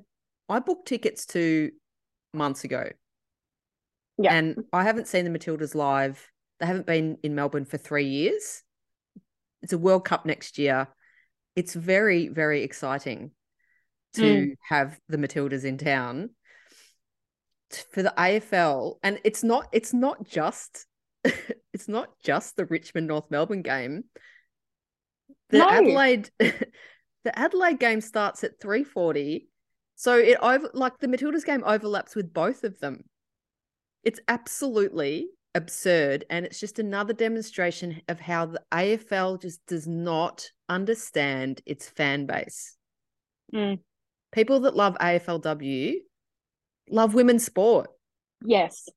I 0.49 0.59
booked 0.59 0.87
tickets 0.87 1.25
to 1.27 1.71
months 2.33 2.63
ago. 2.63 2.89
Yeah. 4.23 4.33
And 4.33 4.63
I 4.71 4.83
haven't 4.83 5.07
seen 5.07 5.31
the 5.31 5.37
Matildas 5.37 5.75
live. 5.75 6.29
They 6.59 6.65
haven't 6.65 6.85
been 6.85 7.17
in 7.23 7.35
Melbourne 7.35 7.65
for 7.65 7.77
three 7.77 8.07
years. 8.07 8.63
It's 9.61 9.73
a 9.73 9.77
World 9.77 10.05
Cup 10.05 10.25
next 10.25 10.57
year. 10.57 10.87
It's 11.55 11.73
very, 11.73 12.27
very 12.27 12.63
exciting 12.63 13.31
to 14.13 14.21
mm. 14.21 14.55
have 14.67 14.99
the 15.07 15.17
Matildas 15.17 15.65
in 15.65 15.77
town 15.77 16.31
for 17.91 18.03
the 18.03 18.13
AFL. 18.17 18.95
And 19.03 19.19
it's 19.23 19.43
not, 19.43 19.67
it's 19.71 19.93
not 19.93 20.27
just, 20.27 20.85
it's 21.73 21.87
not 21.87 22.09
just 22.23 22.55
the 22.55 22.65
Richmond 22.65 23.07
North 23.07 23.29
Melbourne 23.29 23.61
game. 23.61 24.03
The 25.49 25.59
no. 25.59 25.69
Adelaide, 25.69 26.29
the 26.39 27.39
Adelaide 27.39 27.79
game 27.79 28.01
starts 28.01 28.43
at 28.43 28.59
340 28.61 29.47
So 29.95 30.17
it 30.17 30.37
over 30.41 30.69
like 30.73 30.97
the 30.99 31.07
Matildas 31.07 31.45
game 31.45 31.63
overlaps 31.65 32.15
with 32.15 32.33
both 32.33 32.63
of 32.63 32.79
them. 32.79 33.03
It's 34.03 34.19
absolutely 34.27 35.27
absurd. 35.55 36.25
And 36.29 36.45
it's 36.45 36.59
just 36.59 36.79
another 36.79 37.13
demonstration 37.13 38.01
of 38.07 38.19
how 38.19 38.47
the 38.47 38.61
AFL 38.71 39.41
just 39.41 39.65
does 39.67 39.87
not 39.87 40.49
understand 40.69 41.61
its 41.65 41.89
fan 41.89 42.25
base. 42.25 42.77
Mm. 43.53 43.79
People 44.31 44.61
that 44.61 44.75
love 44.75 44.97
AFLW 44.99 45.95
love 46.89 47.13
women's 47.13 47.45
sport. 47.45 47.89
Yes. 48.43 48.87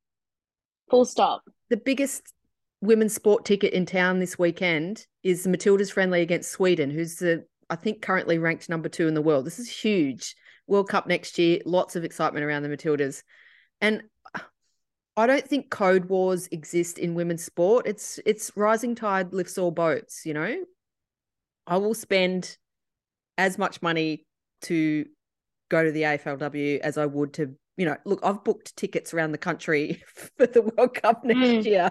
Full 0.90 1.04
stop. 1.04 1.42
The 1.70 1.76
biggest 1.76 2.32
women's 2.80 3.14
sport 3.14 3.44
ticket 3.44 3.73
in 3.73 3.87
town 3.87 4.20
this 4.20 4.38
weekend 4.38 5.06
is 5.23 5.46
Matildas 5.46 5.90
friendly 5.90 6.20
against 6.20 6.52
Sweden, 6.52 6.90
who's 6.90 7.16
the 7.16 7.44
I 7.70 7.76
think 7.76 8.02
currently 8.02 8.38
ranked 8.38 8.68
number 8.68 8.88
two 8.88 9.08
in 9.08 9.14
the 9.14 9.23
world. 9.23 9.46
This 9.46 9.58
is 9.58 9.70
huge. 9.70 10.37
World 10.66 10.88
Cup 10.88 11.06
next 11.06 11.38
year, 11.38 11.61
lots 11.64 11.96
of 11.96 12.04
excitement 12.04 12.44
around 12.44 12.62
the 12.62 12.68
Matildas. 12.68 13.23
And 13.80 14.02
I 15.16 15.26
don't 15.26 15.47
think 15.47 15.71
code 15.71 16.06
wars 16.06 16.49
exist 16.50 16.99
in 16.99 17.14
women's 17.14 17.44
sport. 17.44 17.87
It's 17.87 18.18
it's 18.26 18.50
rising 18.56 18.94
tide 18.94 19.33
lifts 19.33 19.59
all 19.59 19.71
boats, 19.71 20.26
you 20.26 20.35
know. 20.35 20.56
I 21.66 21.76
will 21.76 21.94
spend 21.94 22.56
as 23.38 23.59
much 23.59 23.80
money 23.80 24.26
to 24.62 25.06
go 25.71 25.85
to 25.85 25.92
the 25.92 26.02
AFLW 26.02 26.80
as 26.80 26.99
I 26.99 27.06
would 27.06 27.33
to, 27.35 27.54
you 27.76 27.87
know, 27.87 27.97
look, 28.04 28.21
I've 28.23 28.44
booked 28.44 28.76
tickets 28.76 29.14
around 29.14 29.33
the 29.33 29.38
country 29.38 30.02
for 30.37 30.47
the 30.47 30.62
World 30.62 30.94
Cup 30.94 31.25
next 31.25 31.40
Mm. 31.40 31.64
year. 31.64 31.90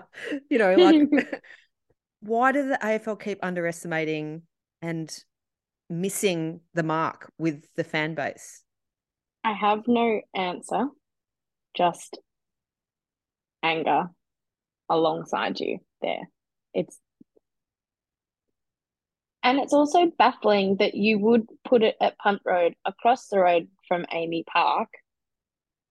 You 0.49 0.57
know, 0.57 0.75
like 0.75 1.09
why 2.21 2.51
do 2.51 2.67
the 2.67 2.77
AFL 2.81 3.19
keep 3.19 3.39
underestimating 3.43 4.43
and 4.81 5.15
missing 5.89 6.61
the 6.73 6.83
mark 6.83 7.31
with 7.37 7.65
the 7.75 7.83
fan 7.83 8.15
base? 8.15 8.63
I 9.43 9.53
have 9.53 9.87
no 9.87 10.21
answer, 10.33 10.87
just 11.75 12.17
anger 13.63 14.09
alongside 14.89 15.59
you 15.59 15.79
there. 16.01 16.29
It's 16.73 16.99
and 19.43 19.59
it's 19.59 19.73
also 19.73 20.11
baffling 20.17 20.77
that 20.77 20.95
you 20.95 21.19
would 21.19 21.47
put 21.65 21.83
it 21.83 21.95
at 21.99 22.17
Punt 22.17 22.41
Road 22.45 22.75
across 22.85 23.27
the 23.27 23.39
road 23.39 23.67
from 23.87 24.05
AAMI 24.05 24.45
Park, 24.45 24.89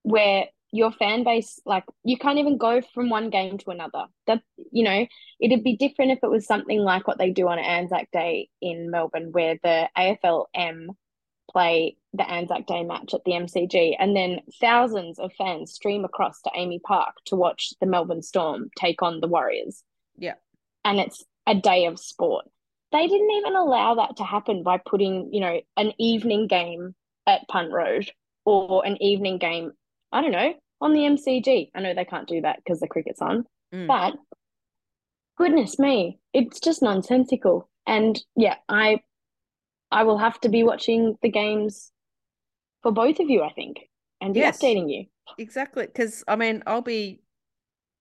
where 0.03 0.47
your 0.73 0.91
fan 0.91 1.23
base, 1.23 1.61
like 1.67 1.85
you 2.03 2.17
can't 2.17 2.39
even 2.39 2.57
go 2.57 2.81
from 2.95 3.11
one 3.11 3.29
game 3.29 3.59
to 3.59 3.71
another. 3.71 4.07
That 4.27 4.41
you 4.73 4.85
know, 4.85 5.07
it'd 5.39 5.63
be 5.63 5.77
different 5.77 6.13
if 6.13 6.21
it 6.23 6.31
was 6.31 6.47
something 6.47 6.81
like 6.81 7.07
what 7.07 7.19
they 7.19 7.31
do 7.31 7.47
on 7.49 7.59
Anzac 7.59 8.11
Day 8.11 8.49
in 8.63 8.91
Melbourne, 8.91 9.33
where 9.33 9.59
the 9.63 9.89
AFLM 9.97 10.89
play 11.51 11.97
the 12.13 12.29
Anzac 12.29 12.67
Day 12.67 12.85
match 12.85 13.15
at 13.15 13.25
the 13.25 13.33
MCG, 13.33 13.97
and 13.99 14.15
then 14.17 14.41
thousands 14.61 15.19
of 15.19 15.33
fans 15.35 15.73
stream 15.73 16.05
across 16.05 16.41
to 16.43 16.51
AAMI 16.51 16.83
Park 16.83 17.17
to 17.27 17.37
watch 17.37 17.73
the 17.81 17.87
Melbourne 17.87 18.23
Storm 18.23 18.71
take 18.77 19.03
on 19.03 19.21
the 19.21 19.29
Warriors. 19.29 19.83
Yeah. 20.17 20.35
And 20.85 20.99
it's 21.01 21.25
a 21.47 21.55
day 21.55 21.87
of 21.87 21.99
sport. 21.99 22.47
They 22.93 23.07
didn't 23.07 23.31
even 23.31 23.57
allow 23.57 23.95
that 23.97 24.17
to 24.19 24.25
happen 24.25 24.63
by 24.63 24.79
putting, 24.79 25.33
you 25.33 25.41
know, 25.41 25.61
an 25.77 25.93
evening 25.99 26.47
game 26.47 26.95
at 27.27 27.49
Punt 27.49 27.73
Road 27.73 28.11
or 28.45 28.85
an 28.85 29.03
evening 29.03 29.39
game, 29.39 29.73
I 30.13 30.21
don't 30.21 30.33
know, 30.33 30.53
on 30.81 30.93
the 30.93 31.01
MCG. 31.01 31.71
I 31.75 31.81
know 31.81 31.95
they 31.95 32.05
can't 32.05 32.29
do 32.29 32.43
that 32.43 32.57
because 32.59 32.81
the 32.81 32.89
cricket's 32.89 33.23
on, 33.23 33.47
Mm. 33.73 33.87
but 33.87 34.15
goodness 35.39 35.79
me, 35.79 36.19
it's 36.33 36.61
just 36.61 36.83
nonsensical. 36.83 37.69
And 37.87 38.23
yeah, 38.37 38.57
I 38.69 39.01
I 39.93 40.03
will 40.05 40.19
have 40.19 40.41
to 40.41 40.49
be 40.49 40.63
watching 40.65 41.17
the 41.23 41.31
games 41.31 41.93
for 42.83 42.91
both 42.93 43.21
of 43.21 43.29
you, 43.31 43.43
I 43.43 43.53
think, 43.53 43.77
and 44.21 44.35
be 44.35 44.41
Yes. 44.41 44.59
updating 44.61 44.91
you. 44.91 45.05
Exactly. 45.39 45.87
Because 45.87 46.25
I 46.27 46.37
mean, 46.37 46.63
I'll 46.67 46.83
be 46.83 47.21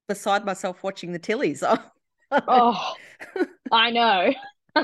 beside 0.08 0.46
myself 0.46 0.84
watching 0.84 1.12
the 1.12 1.20
Tillies. 1.20 1.64
Oh, 2.34 2.94
I 3.74 3.92
know. 3.92 4.32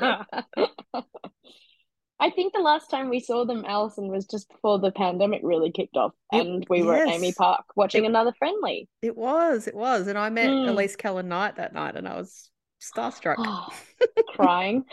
I 2.20 2.30
think 2.32 2.52
the 2.54 2.60
last 2.60 2.90
time 2.90 3.10
we 3.10 3.20
saw 3.22 3.46
them, 3.46 3.64
Alison, 3.66 4.10
was 4.10 4.26
just 4.26 4.50
before 4.50 4.80
the 4.80 4.92
pandemic 4.92 5.42
really 5.44 5.72
kicked 5.72 5.96
off, 5.96 6.12
It- 6.34 6.46
and 6.46 6.66
we 6.70 6.84
were 6.84 6.96
at 6.96 7.08
AAMI. 7.08 7.36
Park 7.38 7.66
watching 7.78 8.04
It- 8.04 8.08
another 8.08 8.34
friendly. 8.38 8.90
It 9.02 9.16
was, 9.16 9.66
it 9.68 9.76
was. 9.76 10.08
And 10.08 10.18
I 10.18 10.30
met 10.30 10.50
Mm. 10.50 10.68
Elise 10.70 10.98
Kellond-Knight 10.98 11.56
that 11.58 11.74
night 11.74 11.96
and 11.96 12.06
I 12.08 12.18
was 12.18 12.50
starstruck. 12.82 13.38
Crying. 14.30 14.84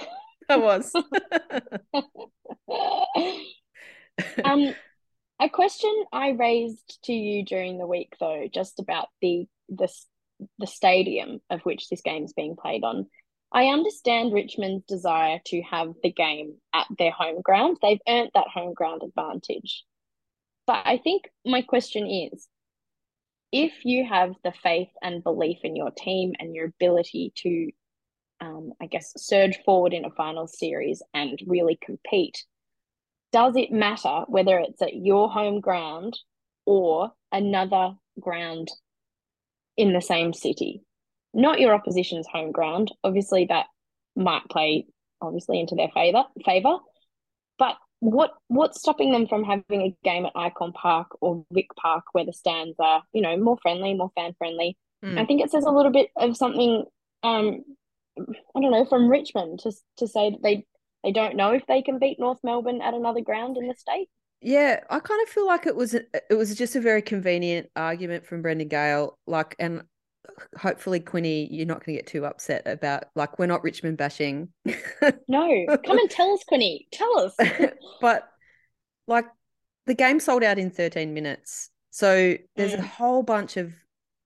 I 0.49 0.57
was. 0.57 0.93
um, 4.45 4.75
a 5.41 5.49
question 5.49 6.05
I 6.13 6.31
raised 6.31 6.99
to 7.05 7.13
you 7.13 7.45
during 7.45 7.79
the 7.79 7.87
week, 7.87 8.15
though, 8.21 8.49
just 8.53 8.79
about 8.81 9.09
the 9.21 9.47
the 9.69 9.89
the 10.59 10.67
stadium 10.67 11.41
of 11.51 11.61
which 11.63 11.89
this 11.89 12.03
game 12.03 12.25
is 12.25 12.33
being 12.33 12.57
played 12.57 12.85
on. 12.85 13.07
I 13.53 13.67
understand 13.67 14.33
Richmond's 14.33 14.85
desire 14.87 15.39
to 15.47 15.63
have 15.63 15.95
the 16.03 16.11
game 16.11 16.57
at 16.75 16.87
their 16.99 17.13
home 17.13 17.41
ground. 17.41 17.79
They've 17.81 18.01
earned 18.09 18.31
that 18.35 18.49
home 18.49 18.75
ground 18.75 19.03
advantage. 19.05 19.85
But 20.67 20.83
I 20.87 20.99
think 20.99 21.29
my 21.47 21.63
question 21.63 22.07
is 22.07 22.49
if 23.53 23.85
you 23.85 24.05
have 24.05 24.35
the 24.43 24.53
faith 24.63 24.89
and 25.01 25.23
belief 25.23 25.59
in 25.63 25.77
your 25.77 25.93
team 25.93 26.33
and 26.41 26.53
your 26.53 26.67
ability 26.67 27.33
to, 27.37 27.71
um, 28.41 28.73
I 28.81 28.87
guess, 28.87 29.13
surge 29.17 29.59
forward 29.65 29.93
in 29.93 30.05
a 30.05 30.11
final 30.11 30.47
series 30.47 31.03
and 31.13 31.39
really 31.47 31.79
compete, 31.81 32.45
does 33.33 33.57
it 33.57 33.73
matter 33.73 34.23
whether 34.29 34.59
it's 34.59 34.81
at 34.83 34.95
your 34.95 35.31
home 35.31 35.61
ground 35.61 36.19
or 36.67 37.13
another 37.33 37.95
ground 38.21 38.69
in 39.77 39.93
the 39.93 40.01
same 40.01 40.33
city? 40.33 40.83
Not 41.33 41.61
your 41.61 41.75
opposition's 41.75 42.29
home 42.29 42.53
ground. 42.53 42.93
Obviously, 43.03 43.47
that 43.47 43.67
might 44.15 44.45
play 44.49 44.87
obviously 45.21 45.59
into 45.59 45.75
their 45.75 45.89
favor 45.93 46.25
favor. 46.45 46.77
But 47.59 47.77
what 48.01 48.33
what's 48.49 48.81
stopping 48.81 49.13
them 49.13 49.27
from 49.27 49.45
having 49.45 49.83
a 49.83 49.97
game 50.05 50.27
at 50.27 50.33
Icon 50.37 50.73
Park 50.73 51.09
or 51.21 51.45
Vic 51.51 51.69
Park 51.77 52.05
where 52.13 52.25
the 52.25 52.33
stands 52.33 52.77
are, 52.79 53.03
you 53.13 53.23
know, 53.23 53.37
more 53.37 53.59
friendly, 53.63 53.95
more 53.95 54.13
fan 54.15 54.35
friendly? 54.39 54.77
Mm. 55.05 55.19
I 55.19 55.25
think 55.25 55.43
it 55.43 55.51
says 55.51 55.65
a 55.65 55.71
little 55.71 55.93
bit 55.93 56.11
of 56.17 56.37
something 56.37 56.85
um 57.23 57.65
I 58.19 58.61
don't 58.61 58.71
know, 58.71 58.85
from 58.85 59.09
Richmond 59.09 59.61
to 59.61 59.73
to 59.99 60.07
say 60.07 60.31
that 60.31 60.43
they 60.43 60.67
they 61.03 61.13
don't 61.13 61.37
know 61.37 61.53
if 61.53 61.67
they 61.67 61.83
can 61.83 61.99
beat 61.99 62.19
North 62.19 62.39
Melbourne 62.43 62.81
at 62.83 62.95
another 62.95 63.21
ground 63.21 63.57
in 63.57 63.69
the 63.69 63.75
state. 63.75 64.09
Yeah, 64.41 64.81
I 64.91 64.99
kind 65.01 65.23
of 65.23 65.29
feel 65.29 65.47
like 65.47 65.67
it 65.67 65.75
was 65.77 65.95
a- 65.95 66.05
it 66.31 66.35
was 66.35 66.55
just 66.55 66.77
a 66.77 66.81
very 66.81 67.03
convenient 67.03 67.71
argument 67.77 68.27
from 68.27 68.43
Brendan 68.43 68.69
Gale. 68.69 69.19
Like, 69.27 69.55
and 69.59 69.83
hopefully, 70.59 71.01
Quinny, 71.01 71.49
you're 71.51 71.67
not 71.67 71.85
going 71.85 71.97
to 71.97 72.03
get 72.03 72.07
too 72.07 72.25
upset 72.27 72.67
about 72.67 73.05
like 73.15 73.39
we're 73.39 73.47
not 73.47 73.65
Richmond 73.65 73.97
bashing, 73.99 74.49
No, 75.29 75.67
come 75.87 75.99
and 75.99 76.11
tell 76.11 76.33
us, 76.33 76.45
Quinny. 76.47 76.89
Tell 76.93 77.19
us. 77.21 77.35
but 78.01 78.29
like 79.07 79.27
the 79.87 79.95
game 79.95 80.21
sold 80.21 80.43
out 80.43 80.59
in 80.59 80.71
13 80.71 81.13
minutes. 81.15 81.71
So 81.91 82.37
there's 82.57 82.73
a 82.75 82.79
Mm. 82.79 82.85
whole 82.87 83.23
bunch 83.23 83.57
of 83.57 83.73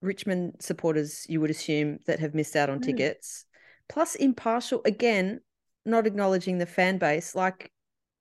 Richmond 0.01 0.55
supporters 0.61 1.27
you 1.29 1.41
would 1.41 1.51
assume 1.51 1.99
that 2.07 2.21
have 2.21 2.35
missed 2.35 2.55
out 2.57 2.71
on 2.71 2.79
Mm. 2.81 2.85
tickets. 2.87 3.45
Plus, 3.89 4.15
impartial 4.15 4.83
again, 4.85 5.41
not 5.85 6.07
acknowledging 6.07 6.59
the 6.59 6.67
fan 6.67 6.99
base. 6.99 7.35
Like 7.35 7.71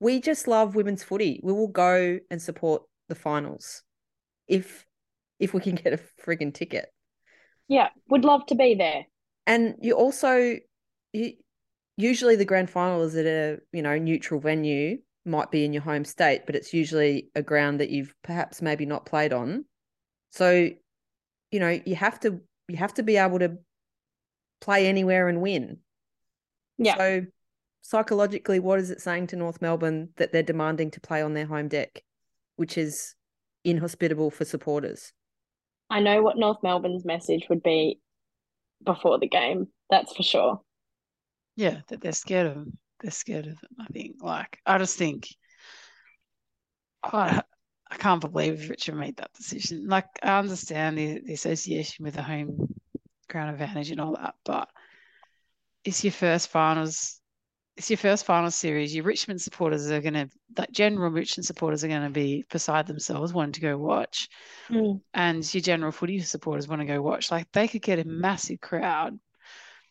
we 0.00 0.20
just 0.20 0.48
love 0.48 0.74
women's 0.74 1.02
footy. 1.02 1.40
We 1.42 1.52
will 1.52 1.68
go 1.68 2.18
and 2.30 2.40
support 2.40 2.82
the 3.08 3.14
finals 3.14 3.82
if 4.46 4.84
if 5.38 5.54
we 5.54 5.60
can 5.60 5.76
get 5.76 5.92
a 5.92 6.00
friggin' 6.24 6.52
ticket. 6.52 6.86
yeah, 7.68 7.88
would 8.08 8.24
love 8.24 8.46
to 8.46 8.54
be 8.54 8.74
there. 8.74 9.06
And 9.46 9.76
you 9.80 9.94
also 9.94 10.56
you 11.12 11.32
usually 11.96 12.36
the 12.36 12.44
grand 12.44 12.70
final 12.70 13.02
is 13.02 13.16
at 13.16 13.26
a 13.26 13.58
you 13.72 13.82
know 13.82 13.98
neutral 13.98 14.40
venue, 14.40 14.98
might 15.24 15.50
be 15.50 15.64
in 15.64 15.72
your 15.72 15.82
home 15.82 16.04
state, 16.04 16.42
but 16.46 16.56
it's 16.56 16.72
usually 16.72 17.30
a 17.34 17.42
ground 17.42 17.80
that 17.80 17.90
you've 17.90 18.14
perhaps 18.22 18.62
maybe 18.62 18.86
not 18.86 19.06
played 19.06 19.32
on. 19.32 19.64
So, 20.30 20.70
you 21.50 21.60
know, 21.60 21.80
you 21.84 21.94
have 21.94 22.18
to 22.20 22.40
you 22.68 22.76
have 22.76 22.94
to 22.94 23.02
be 23.02 23.16
able 23.16 23.38
to 23.38 23.58
play 24.60 24.86
anywhere 24.86 25.28
and 25.28 25.40
win. 25.40 25.78
Yeah. 26.78 26.96
So 26.96 27.26
psychologically, 27.82 28.60
what 28.60 28.78
is 28.78 28.90
it 28.90 29.00
saying 29.00 29.28
to 29.28 29.36
North 29.36 29.62
Melbourne 29.62 30.10
that 30.16 30.32
they're 30.32 30.42
demanding 30.42 30.90
to 30.92 31.00
play 31.00 31.22
on 31.22 31.34
their 31.34 31.46
home 31.46 31.68
deck, 31.68 32.02
which 32.56 32.78
is 32.78 33.14
inhospitable 33.64 34.30
for 34.30 34.44
supporters? 34.44 35.12
I 35.90 36.00
know 36.00 36.22
what 36.22 36.36
North 36.36 36.58
Melbourne's 36.62 37.04
message 37.04 37.46
would 37.48 37.62
be 37.62 38.00
before 38.84 39.18
the 39.18 39.28
game. 39.28 39.68
That's 39.90 40.14
for 40.14 40.22
sure. 40.22 40.60
Yeah, 41.56 41.78
that 41.88 42.00
they're 42.00 42.12
scared 42.12 42.46
of 42.46 42.56
him. 42.56 42.78
They're 43.00 43.10
scared 43.10 43.46
of 43.46 43.52
him. 43.52 43.70
I 43.80 43.86
think. 43.86 44.16
Like, 44.20 44.58
I 44.66 44.78
just 44.78 44.98
think, 44.98 45.28
I, 47.02 47.42
I 47.90 47.96
can't 47.96 48.20
believe 48.20 48.68
Richard 48.68 48.96
made 48.96 49.16
that 49.16 49.32
decision. 49.32 49.88
Like, 49.88 50.06
I 50.22 50.38
understand 50.38 50.98
the, 50.98 51.20
the 51.24 51.32
association 51.32 52.04
with 52.04 52.14
the 52.14 52.22
home 52.22 52.74
ground 53.28 53.50
advantage 53.50 53.90
and 53.90 54.00
all 54.00 54.16
that, 54.16 54.34
but 54.44 54.68
it's 55.84 56.02
your 56.04 56.12
first 56.12 56.48
finals 56.48 57.18
it's 57.78 57.90
your 57.90 57.96
first 57.96 58.26
final 58.26 58.50
series. 58.50 58.92
Your 58.92 59.04
Richmond 59.04 59.40
supporters 59.40 59.88
are 59.88 60.00
going 60.00 60.14
to, 60.14 60.28
like 60.56 60.72
general 60.72 61.12
Richmond 61.12 61.46
supporters 61.46 61.84
are 61.84 61.88
going 61.88 62.02
to 62.02 62.10
be 62.10 62.44
beside 62.50 62.88
themselves 62.88 63.32
wanting 63.32 63.52
to 63.52 63.60
go 63.60 63.78
watch. 63.78 64.28
Mm. 64.68 65.00
And 65.14 65.54
your 65.54 65.60
general 65.60 65.92
footy 65.92 66.18
supporters 66.18 66.66
want 66.66 66.82
to 66.82 66.86
go 66.86 67.00
watch. 67.00 67.30
Like 67.30 67.46
they 67.52 67.68
could 67.68 67.82
get 67.82 68.00
a 68.00 68.04
massive 68.04 68.60
crowd. 68.60 69.16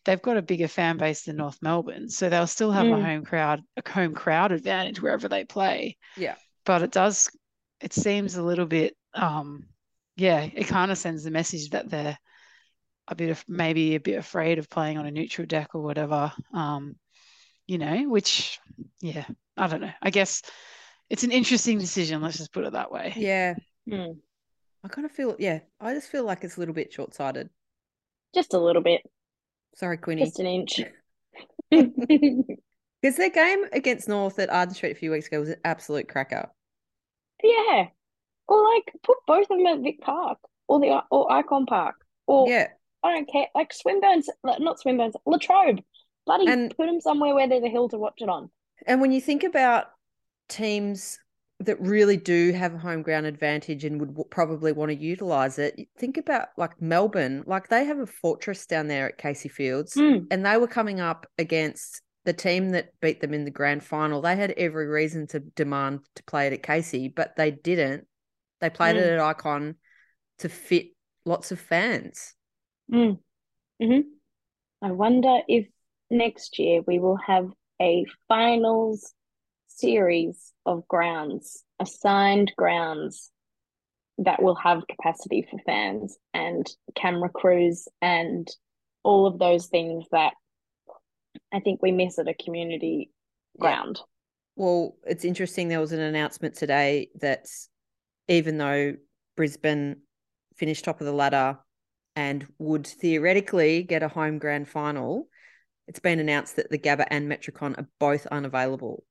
They've 0.03 0.21
got 0.21 0.35
a 0.35 0.41
bigger 0.41 0.67
fan 0.67 0.97
base 0.97 1.23
than 1.23 1.37
North 1.37 1.59
Melbourne. 1.61 2.09
So 2.09 2.27
they'll 2.27 2.45
still 2.45 2.71
have 2.71 2.87
a 2.87 2.89
Mm. 2.89 3.05
home 3.05 3.23
crowd, 3.23 3.63
a 3.77 3.89
home 3.89 4.13
crowd 4.13 4.51
advantage 4.51 5.01
wherever 5.01 5.29
they 5.29 5.45
play. 5.45 5.95
Yeah. 6.17 6.35
But 6.65 6.81
it 6.81 6.91
does, 6.91 7.31
it 7.79 7.93
seems 7.93 8.35
a 8.35 8.43
little 8.43 8.65
bit, 8.65 8.97
um, 9.13 9.65
yeah, 10.17 10.41
it 10.41 10.67
kind 10.67 10.91
of 10.91 10.97
sends 10.97 11.23
the 11.23 11.31
message 11.31 11.69
that 11.69 11.89
they're 11.89 12.17
a 13.07 13.15
bit 13.15 13.29
of 13.29 13.43
maybe 13.47 13.95
a 13.95 13.99
bit 13.99 14.17
afraid 14.17 14.59
of 14.59 14.69
playing 14.69 14.97
on 14.97 15.05
a 15.05 15.11
neutral 15.11 15.47
deck 15.47 15.69
or 15.73 15.81
whatever. 15.81 16.31
Um, 16.53 16.95
you 17.65 17.77
know, 17.77 18.07
which, 18.09 18.59
yeah, 19.01 19.25
I 19.57 19.67
don't 19.67 19.81
know. 19.81 19.91
I 20.01 20.09
guess 20.09 20.41
it's 21.09 21.23
an 21.23 21.31
interesting 21.31 21.79
decision. 21.79 22.21
Let's 22.21 22.37
just 22.37 22.53
put 22.53 22.65
it 22.65 22.73
that 22.73 22.91
way. 22.91 23.13
Yeah. 23.15 23.55
Mm. 23.89 24.17
I 24.83 24.87
kind 24.89 25.05
of 25.05 25.11
feel, 25.11 25.35
yeah, 25.39 25.59
I 25.79 25.93
just 25.93 26.09
feel 26.09 26.23
like 26.23 26.43
it's 26.43 26.57
a 26.57 26.59
little 26.59 26.75
bit 26.75 26.93
short 26.93 27.13
sighted. 27.13 27.49
Just 28.33 28.53
a 28.53 28.59
little 28.59 28.81
bit, 28.81 29.01
Sorry, 29.75 29.97
Queenie. 29.97 30.23
just 30.25 30.39
an 30.39 30.45
inch. 30.45 30.81
Because 32.99 33.15
their 33.17 33.29
game 33.29 33.63
against 33.73 34.09
North 34.09 34.39
at 34.39 34.49
Arden 34.49 34.73
Street 34.73 34.91
a 34.91 34.95
few 34.95 35.11
weeks 35.11 35.27
ago 35.27 35.39
was 35.39 35.49
an 35.49 35.57
absolute 35.63 36.07
cracker. 36.09 36.49
yeah. 37.43 37.85
Or 38.47 38.63
like 38.75 38.91
put 39.03 39.17
both 39.27 39.43
of 39.51 39.57
them 39.57 39.67
at 39.67 39.79
Vic 39.81 40.01
Park 40.01 40.39
or 40.67 40.79
the 40.79 41.01
or 41.11 41.31
Icon 41.31 41.65
Park 41.67 41.95
or 42.25 42.49
Yeah. 42.49 42.69
I 43.03 43.13
don't 43.13 43.29
care 43.31 43.47
like 43.55 43.73
Swinburne's 43.73 44.29
not 44.43 44.79
Swinburne's 44.79 45.15
Latrobe. 45.25 45.79
Bloody 46.25 46.47
And- 46.47 46.75
put 46.75 46.87
them 46.87 46.99
somewhere 47.01 47.33
where 47.35 47.47
there's 47.47 47.63
a 47.63 47.69
hill 47.69 47.89
to 47.89 47.97
watch 47.97 48.15
it 48.21 48.29
on. 48.29 48.49
And 48.85 49.01
when 49.01 49.11
you 49.11 49.21
think 49.21 49.43
about 49.43 49.85
teams 50.49 51.17
that 51.59 51.79
really 51.81 52.17
do 52.17 52.51
have 52.51 52.75
a 52.75 52.77
home 52.77 53.01
ground 53.01 53.25
advantage 53.25 53.83
and 53.83 53.99
would 53.99 54.09
w- 54.09 54.27
probably 54.29 54.71
want 54.71 54.91
to 54.91 54.97
utilize 54.97 55.57
it, 55.57 55.75
think 55.97 56.17
about 56.17 56.49
like 56.57 56.79
Melbourne, 56.81 57.43
like 57.47 57.67
they 57.69 57.85
have 57.85 57.97
a 57.99 58.05
fortress 58.05 58.65
down 58.67 58.87
there 58.87 59.07
at 59.09 59.17
Casey 59.17 59.49
Fields, 59.49 59.95
Mm. 59.95 60.27
and 60.29 60.45
they 60.45 60.57
were 60.57 60.67
coming 60.67 60.99
up 60.99 61.25
against 61.39 62.01
the 62.25 62.33
team 62.33 62.69
that 62.71 62.89
beat 62.99 63.21
them 63.21 63.33
in 63.33 63.45
the 63.45 63.51
grand 63.51 63.83
final. 63.83 64.21
They 64.21 64.35
had 64.35 64.51
every 64.51 64.87
reason 64.87 65.25
to 65.27 65.39
demand 65.39 66.01
to 66.15 66.23
play 66.25 66.45
it 66.47 66.53
at 66.53 66.61
Casey, 66.61 67.07
but 67.07 67.35
they 67.37 67.51
didn't. 67.51 68.05
They 68.59 68.69
played 68.69 68.95
it 68.97 69.09
at 69.13 69.19
Icon 69.19 69.75
to 70.39 70.49
fit 70.49 70.87
lots 71.25 71.51
of 71.51 71.59
fans. 71.59 72.35
Mm. 72.91 73.19
hmm 73.81 73.99
I 74.81 74.91
wonder 74.91 75.39
if 75.47 75.67
next 76.09 76.59
year 76.59 76.81
we 76.85 76.99
will 76.99 77.17
have 77.17 77.49
a 77.81 78.05
finals 78.27 79.13
series 79.67 80.53
of 80.65 80.87
grounds, 80.87 81.63
assigned 81.79 82.53
grounds 82.57 83.31
that 84.19 84.41
will 84.41 84.55
have 84.55 84.87
capacity 84.87 85.47
for 85.49 85.59
fans 85.65 86.17
and 86.33 86.67
camera 86.95 87.29
crews 87.29 87.87
and 88.01 88.47
all 89.03 89.27
of 89.27 89.37
those 89.37 89.67
things 89.67 90.05
that 90.11 90.33
I 91.53 91.59
think 91.59 91.81
we 91.81 91.91
miss 91.91 92.17
at 92.19 92.27
a 92.27 92.33
community 92.33 93.11
Yeah. 93.55 93.61
ground. 93.61 94.01
Well, 94.55 94.97
it's 95.05 95.23
interesting. 95.23 95.67
There 95.67 95.79
was 95.79 95.91
an 95.91 95.99
announcement 95.99 96.55
today 96.55 97.09
that 97.21 97.47
even 98.27 98.57
though 98.57 98.95
Brisbane 99.35 100.01
finished 100.55 100.83
top 100.85 100.99
of 100.99 101.05
the 101.05 101.13
ladder 101.13 101.59
and 102.17 102.47
would 102.57 102.87
theoretically 102.87 103.83
get 103.83 104.01
a 104.01 104.07
home 104.07 104.39
grand 104.39 104.67
final, 104.67 105.29
it's 105.87 105.99
been 105.99 106.19
announced 106.19 106.55
that 106.55 106.71
the 106.71 106.79
Gabba 106.79 107.05
and 107.11 107.31
Metricon 107.31 107.77
are 107.77 107.87
both 107.99 108.25
unavailable, 108.25 109.05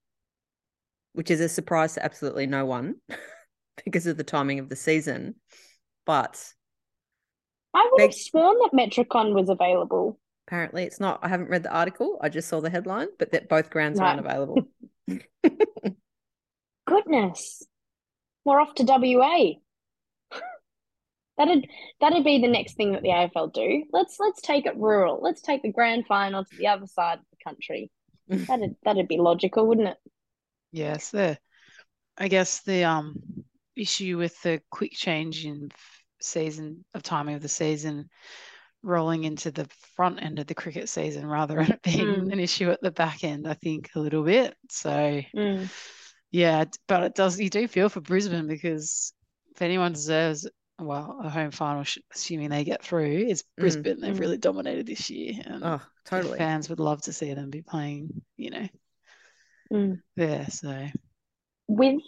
which 1.12 1.30
is 1.30 1.40
a 1.40 1.48
surprise 1.48 1.94
to 1.94 2.04
absolutely 2.04 2.46
no 2.46 2.66
one 2.66 2.96
because 3.84 4.08
of 4.08 4.16
the 4.16 4.24
timing 4.24 4.58
of 4.58 4.68
the 4.68 4.74
season. 4.74 5.36
But 6.04 6.52
I 7.72 7.88
would 7.92 8.02
have 8.02 8.14
sworn 8.14 8.58
that 8.58 8.72
Metricon 8.74 9.34
was 9.34 9.50
available. 9.50 10.18
apparently 10.48 10.82
it's 10.82 10.98
not. 10.98 11.20
I 11.22 11.28
haven't 11.28 11.48
read 11.48 11.62
the 11.62 11.72
article. 11.72 12.18
I 12.20 12.28
just 12.28 12.48
saw 12.48 12.60
the 12.60 12.70
headline, 12.70 13.08
but 13.20 13.30
that 13.30 13.48
both 13.48 13.70
grounds 13.70 14.00
are 14.00 14.10
unavailable. 14.10 14.62
Goodness, 16.86 17.62
we're 18.44 18.60
off 18.60 18.74
to 18.74 18.82
WA. 18.84 19.60
That'd 21.38 21.68
that'd 22.00 22.24
be 22.24 22.40
the 22.40 22.48
next 22.48 22.74
thing 22.74 22.92
that 22.92 23.02
the 23.02 23.10
AFL 23.10 23.52
do. 23.52 23.84
Let's 23.92 24.16
let's 24.18 24.40
take 24.40 24.66
it 24.66 24.76
rural. 24.76 25.20
Let's 25.22 25.42
take 25.42 25.62
the 25.62 25.72
grand 25.72 26.06
final 26.06 26.44
to 26.44 26.56
the 26.56 26.68
other 26.68 26.86
side 26.86 27.18
of 27.18 27.24
the 27.30 27.44
country. 27.44 27.90
That'd 28.28 28.74
that'd 28.84 29.08
be 29.08 29.18
logical, 29.18 29.66
wouldn't 29.66 29.88
it? 29.88 29.96
Yes, 30.72 31.10
the 31.10 31.38
I 32.16 32.28
guess 32.28 32.62
the 32.62 32.84
um 32.84 33.22
issue 33.76 34.16
with 34.16 34.40
the 34.42 34.60
quick 34.70 34.92
change 34.92 35.44
in 35.44 35.70
season 36.20 36.84
of 36.94 37.02
timing 37.02 37.34
of 37.34 37.42
the 37.42 37.48
season 37.48 38.08
rolling 38.82 39.24
into 39.24 39.50
the 39.50 39.68
front 39.96 40.22
end 40.22 40.38
of 40.38 40.46
the 40.46 40.54
cricket 40.54 40.88
season 40.88 41.26
rather 41.26 41.56
than 41.56 41.72
it 41.72 41.82
being 41.82 42.06
Mm. 42.06 42.32
an 42.32 42.40
issue 42.40 42.70
at 42.70 42.80
the 42.80 42.90
back 42.90 43.24
end, 43.24 43.46
I 43.46 43.54
think 43.54 43.90
a 43.94 44.00
little 44.00 44.22
bit. 44.22 44.56
So 44.70 45.20
Mm. 45.34 45.68
yeah, 46.30 46.64
but 46.88 47.02
it 47.02 47.14
does 47.14 47.38
you 47.38 47.50
do 47.50 47.68
feel 47.68 47.88
for 47.88 48.00
Brisbane 48.00 48.46
because 48.46 49.12
if 49.54 49.62
anyone 49.62 49.92
deserves 49.92 50.48
well 50.78 51.20
a 51.22 51.28
home 51.30 51.50
final, 51.50 51.84
assuming 52.14 52.50
they 52.50 52.64
get 52.64 52.82
through, 52.84 53.26
is 53.28 53.42
Mm, 53.42 53.60
Brisbane. 53.60 54.00
They've 54.00 54.14
mm. 54.14 54.20
really 54.20 54.38
dominated 54.38 54.86
this 54.86 55.10
year, 55.10 55.34
and 55.44 55.62
oh, 55.64 55.80
the 56.04 56.10
totally. 56.10 56.38
fans 56.38 56.68
would 56.68 56.80
love 56.80 57.02
to 57.02 57.12
see 57.12 57.32
them 57.34 57.50
be 57.50 57.62
playing. 57.62 58.22
You 58.36 58.50
know, 58.50 58.68
Mm. 59.72 60.00
there. 60.16 60.46
So 60.50 60.86
With 61.68 62.00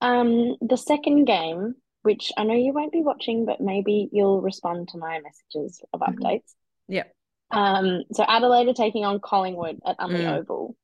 um 0.00 0.56
the 0.60 0.76
second 0.76 1.24
game, 1.26 1.74
which 2.02 2.32
I 2.36 2.44
know 2.44 2.54
you 2.54 2.72
won't 2.72 2.92
be 2.92 3.02
watching, 3.02 3.44
but 3.46 3.60
maybe 3.60 4.08
you'll 4.12 4.40
respond 4.42 4.88
to 4.88 4.98
my 4.98 5.20
messages 5.20 5.82
of 5.92 6.00
Mhm. 6.00 6.18
updates. 6.18 6.54
Yep. 6.88 7.14
Um, 7.50 8.02
so 8.12 8.24
Adelaide 8.26 8.68
are 8.68 8.74
taking 8.74 9.04
on 9.04 9.20
Collingwood 9.20 9.80
at 9.86 9.98
Unley 9.98 10.24
Mm. 10.24 10.38
Oval. 10.40 10.76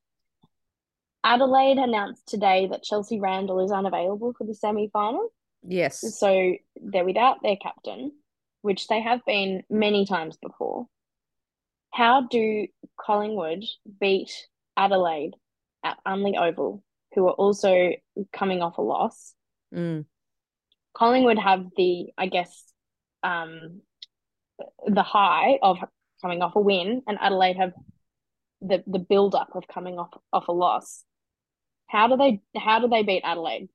Adelaide 1.24 1.78
announced 1.78 2.26
today 2.26 2.68
that 2.68 2.82
Chelsea 2.82 3.20
Randall 3.20 3.60
is 3.60 3.72
unavailable 3.72 4.32
for 4.32 4.44
the 4.44 4.54
semi-final. 4.54 5.28
Yes. 5.62 6.18
So 6.18 6.54
they're 6.76 7.04
without 7.04 7.42
their 7.42 7.56
captain, 7.56 8.12
which 8.62 8.88
they 8.88 9.00
have 9.00 9.20
been 9.26 9.62
many 9.68 10.06
times 10.06 10.36
before. 10.40 10.86
How 11.92 12.26
do 12.30 12.66
Collingwood 12.98 13.64
beat 14.00 14.30
Adelaide 14.76 15.34
at 15.84 15.98
Unley 16.06 16.38
Oval, 16.38 16.82
who 17.14 17.26
are 17.26 17.32
also 17.32 17.90
coming 18.32 18.62
off 18.62 18.78
a 18.78 18.82
loss? 18.82 19.34
Mm. 19.74 20.04
Collingwood 20.94 21.38
have 21.38 21.66
the, 21.76 22.06
I 22.16 22.26
guess, 22.26 22.64
um, 23.22 23.82
the 24.86 25.02
high 25.02 25.58
of 25.62 25.78
coming 26.22 26.42
off 26.42 26.56
a 26.56 26.60
win, 26.60 27.02
and 27.06 27.18
Adelaide 27.20 27.56
have 27.56 27.72
the 28.60 28.82
the 28.86 28.98
build 28.98 29.34
up 29.34 29.50
of 29.54 29.66
coming 29.66 29.98
off 29.98 30.10
off 30.32 30.48
a 30.48 30.52
loss. 30.52 31.04
How 31.86 32.08
do 32.08 32.16
they 32.16 32.40
how 32.58 32.80
do 32.80 32.88
they 32.88 33.02
beat 33.02 33.22
Adelaide? 33.24 33.68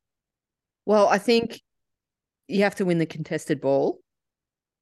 Well, 0.86 1.08
I 1.08 1.18
think 1.18 1.60
you 2.48 2.64
have 2.64 2.76
to 2.76 2.86
win 2.86 2.98
the 2.98 3.06
contested 3.06 3.62
ball. 3.62 4.00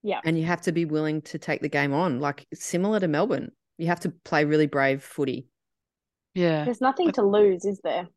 Yeah. 0.01 0.19
And 0.25 0.37
you 0.37 0.45
have 0.45 0.61
to 0.61 0.71
be 0.73 0.85
willing 0.85 1.21
to 1.23 1.37
take 1.37 1.61
the 1.61 1.69
game 1.69 1.93
on, 1.93 2.19
like 2.19 2.45
similar 2.53 2.99
to 2.99 3.07
Melbourne. 3.07 3.51
You 3.77 3.87
have 3.87 4.01
to 4.01 4.09
play 4.09 4.43
really 4.43 4.67
brave 4.67 5.01
footy. 5.01 5.47
yeah. 6.33 6.65
There's 6.65 6.81
nothing 6.81 7.11
to 7.13 7.23
lose, 7.23 7.63
is 7.65 7.79
there? 7.83 8.07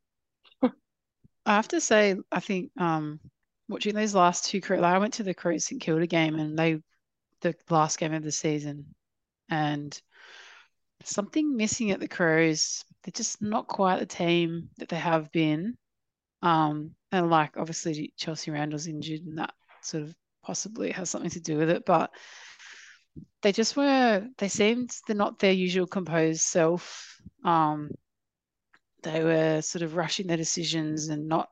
I 0.63 1.55
have 1.55 1.69
to 1.69 1.81
say, 1.81 2.17
I 2.33 2.41
think 2.41 2.73
um, 2.77 3.21
watching 3.69 3.95
those 3.95 4.17
last 4.17 4.47
two, 4.47 4.61
Cro- 4.61 4.81
like 4.81 4.95
I 4.95 4.99
went 4.99 5.15
to 5.15 5.23
the 5.23 5.33
Crows 5.33 5.65
St 5.67 5.81
Kilda 5.81 6.09
game 6.09 6.35
and 6.41 6.59
they, 6.59 6.81
the 7.41 7.55
last 7.71 7.99
game 8.01 8.13
of 8.15 8.25
the 8.25 8.33
season, 8.33 8.87
and 9.49 9.97
something 11.05 11.57
missing 11.57 11.93
at 11.93 12.01
the 12.01 12.09
Crows. 12.09 12.85
They're 13.05 13.13
just 13.15 13.41
not 13.41 13.69
quite 13.69 14.01
the 14.01 14.07
team 14.07 14.71
that 14.79 14.89
they 14.89 14.97
have 14.97 15.31
been. 15.31 15.77
Um, 16.47 16.93
and 17.11 17.29
like 17.29 17.57
obviously 17.57 18.13
Chelsea 18.17 18.53
Randall's 18.53 18.87
injured 18.87 19.23
and 19.27 19.39
that 19.39 19.53
sort 19.83 20.05
of 20.05 20.15
possibly 20.45 20.93
has 20.93 21.11
something 21.11 21.31
to 21.31 21.41
do 21.41 21.59
with 21.59 21.71
it, 21.71 21.85
but 21.85 22.11
they 23.43 23.51
just 23.51 23.77
were, 23.77 24.25
they 24.39 24.47
seemed 24.49 24.91
they're 25.07 25.17
not 25.17 25.41
their 25.41 25.53
usual 25.53 25.89
composed 25.89 26.43
self. 26.43 27.21
Um, 27.45 27.91
they 29.03 29.25
were 29.25 29.61
sort 29.61 29.83
of 29.83 29.97
rushing 29.97 30.29
their 30.29 30.37
decisions 30.37 31.09
and 31.09 31.29
not 31.29 31.49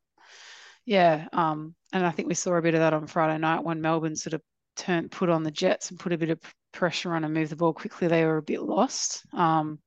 yeah 0.87 1.29
um 1.33 1.75
and 1.93 2.05
i 2.07 2.11
think 2.11 2.29
we 2.29 2.35
saw 2.35 2.55
a 2.55 2.63
bit 2.63 2.75
of 2.75 2.81
that 2.81 2.93
on 2.93 3.07
friday 3.07 3.39
night 3.39 3.65
when 3.65 3.81
melbourne 3.81 4.17
sort 4.17 4.35
of 4.35 4.43
turned 4.77 5.11
put 5.11 5.31
on 5.31 5.43
the 5.43 5.51
jets 5.51 5.91
and 5.91 5.99
put 5.99 6.13
a 6.13 6.19
bit 6.19 6.31
of 6.31 6.41
pressure 6.73 7.15
on 7.15 7.25
and 7.25 7.33
moved 7.33 7.51
the 7.51 7.57
ball 7.57 7.73
quickly 7.73 8.09
they 8.09 8.25
were 8.25 8.39
a 8.39 8.43
bit 8.43 8.61
lost 8.63 9.23
um 9.33 9.79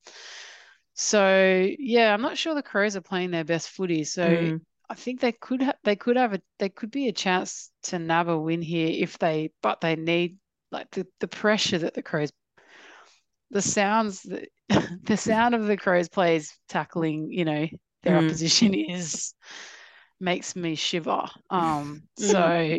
so 0.94 1.68
yeah 1.78 2.12
i'm 2.12 2.22
not 2.22 2.38
sure 2.38 2.54
the 2.54 2.62
crows 2.62 2.96
are 2.96 3.02
playing 3.02 3.30
their 3.30 3.44
best 3.44 3.68
footy 3.68 4.02
so 4.02 4.22
Mm. 4.22 4.60
I 4.90 4.94
think 4.94 5.20
they 5.20 5.32
could 5.32 5.62
ha- 5.62 5.74
they 5.84 5.96
could 5.96 6.16
have 6.16 6.32
a 6.34 6.42
they 6.58 6.68
could 6.68 6.90
be 6.90 7.08
a 7.08 7.12
chance 7.12 7.70
to 7.84 7.98
nab 7.98 8.28
a 8.28 8.38
win 8.38 8.62
here 8.62 8.88
if 8.90 9.18
they 9.18 9.50
but 9.62 9.80
they 9.80 9.96
need 9.96 10.38
like 10.70 10.90
the, 10.92 11.06
the 11.20 11.28
pressure 11.28 11.78
that 11.78 11.94
the 11.94 12.02
crows 12.02 12.30
the 13.50 13.62
sounds, 13.62 14.22
the, 14.22 14.46
the 15.04 15.16
sound 15.16 15.54
of 15.54 15.66
the 15.66 15.76
Crows 15.76 16.08
plays 16.08 16.58
tackling, 16.68 17.30
you 17.30 17.44
know, 17.44 17.66
their 18.02 18.16
Mm. 18.16 18.18
opposition 18.18 18.74
is 18.90 19.34
makes 20.20 20.56
me 20.56 20.74
shiver. 20.74 21.24
Um, 21.50 22.02
Mm. 22.18 22.18
so 22.18 22.78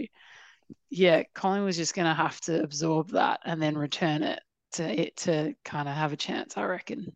yeah, 0.90 1.24
Colin 1.36 1.64
was 1.64 1.78
just 1.78 1.96
gonna 1.96 2.14
have 2.16 2.40
to 2.42 2.62
absorb 2.64 3.12
that 3.12 3.42
and 3.46 3.62
then 3.62 3.78
return 3.78 4.24
it 4.24 4.42
to 4.74 4.84
it 4.84 5.18
to 5.18 5.54
kind 5.66 5.88
of 5.90 5.96
have 5.96 6.14
a 6.14 6.18
chance, 6.18 6.58
I 6.58 6.64
reckon. 6.66 7.14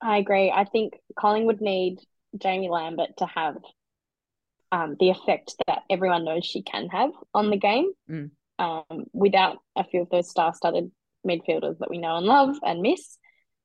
I 0.00 0.18
agree. 0.18 0.50
I 0.50 0.64
think 0.64 0.94
Collingwood 1.18 1.60
need 1.60 2.00
Jaimee 2.36 2.70
Lambert 2.70 3.16
to 3.18 3.26
have 3.26 3.56
um, 4.72 4.96
the 5.00 5.10
effect 5.10 5.54
that 5.66 5.82
everyone 5.90 6.24
knows 6.24 6.44
she 6.44 6.62
can 6.62 6.88
have 6.88 7.10
on 7.34 7.50
the 7.50 7.56
game. 7.56 7.90
Mm. 8.10 8.30
Um, 8.58 9.04
without 9.12 9.58
a 9.76 9.84
few 9.84 10.02
of 10.02 10.10
those 10.10 10.28
star-studded 10.28 10.90
midfielders 11.24 11.78
that 11.78 11.90
we 11.90 11.98
know 11.98 12.16
and 12.16 12.26
love 12.26 12.56
and 12.64 12.80
miss, 12.82 13.16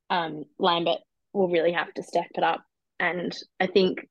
um, 0.08 0.44
Lambert 0.58 0.98
will 1.32 1.48
really 1.48 1.72
have 1.72 1.92
to 1.94 2.02
step 2.02 2.28
it 2.36 2.44
up. 2.44 2.62
And 3.00 3.36
I 3.58 3.66
think 3.66 4.06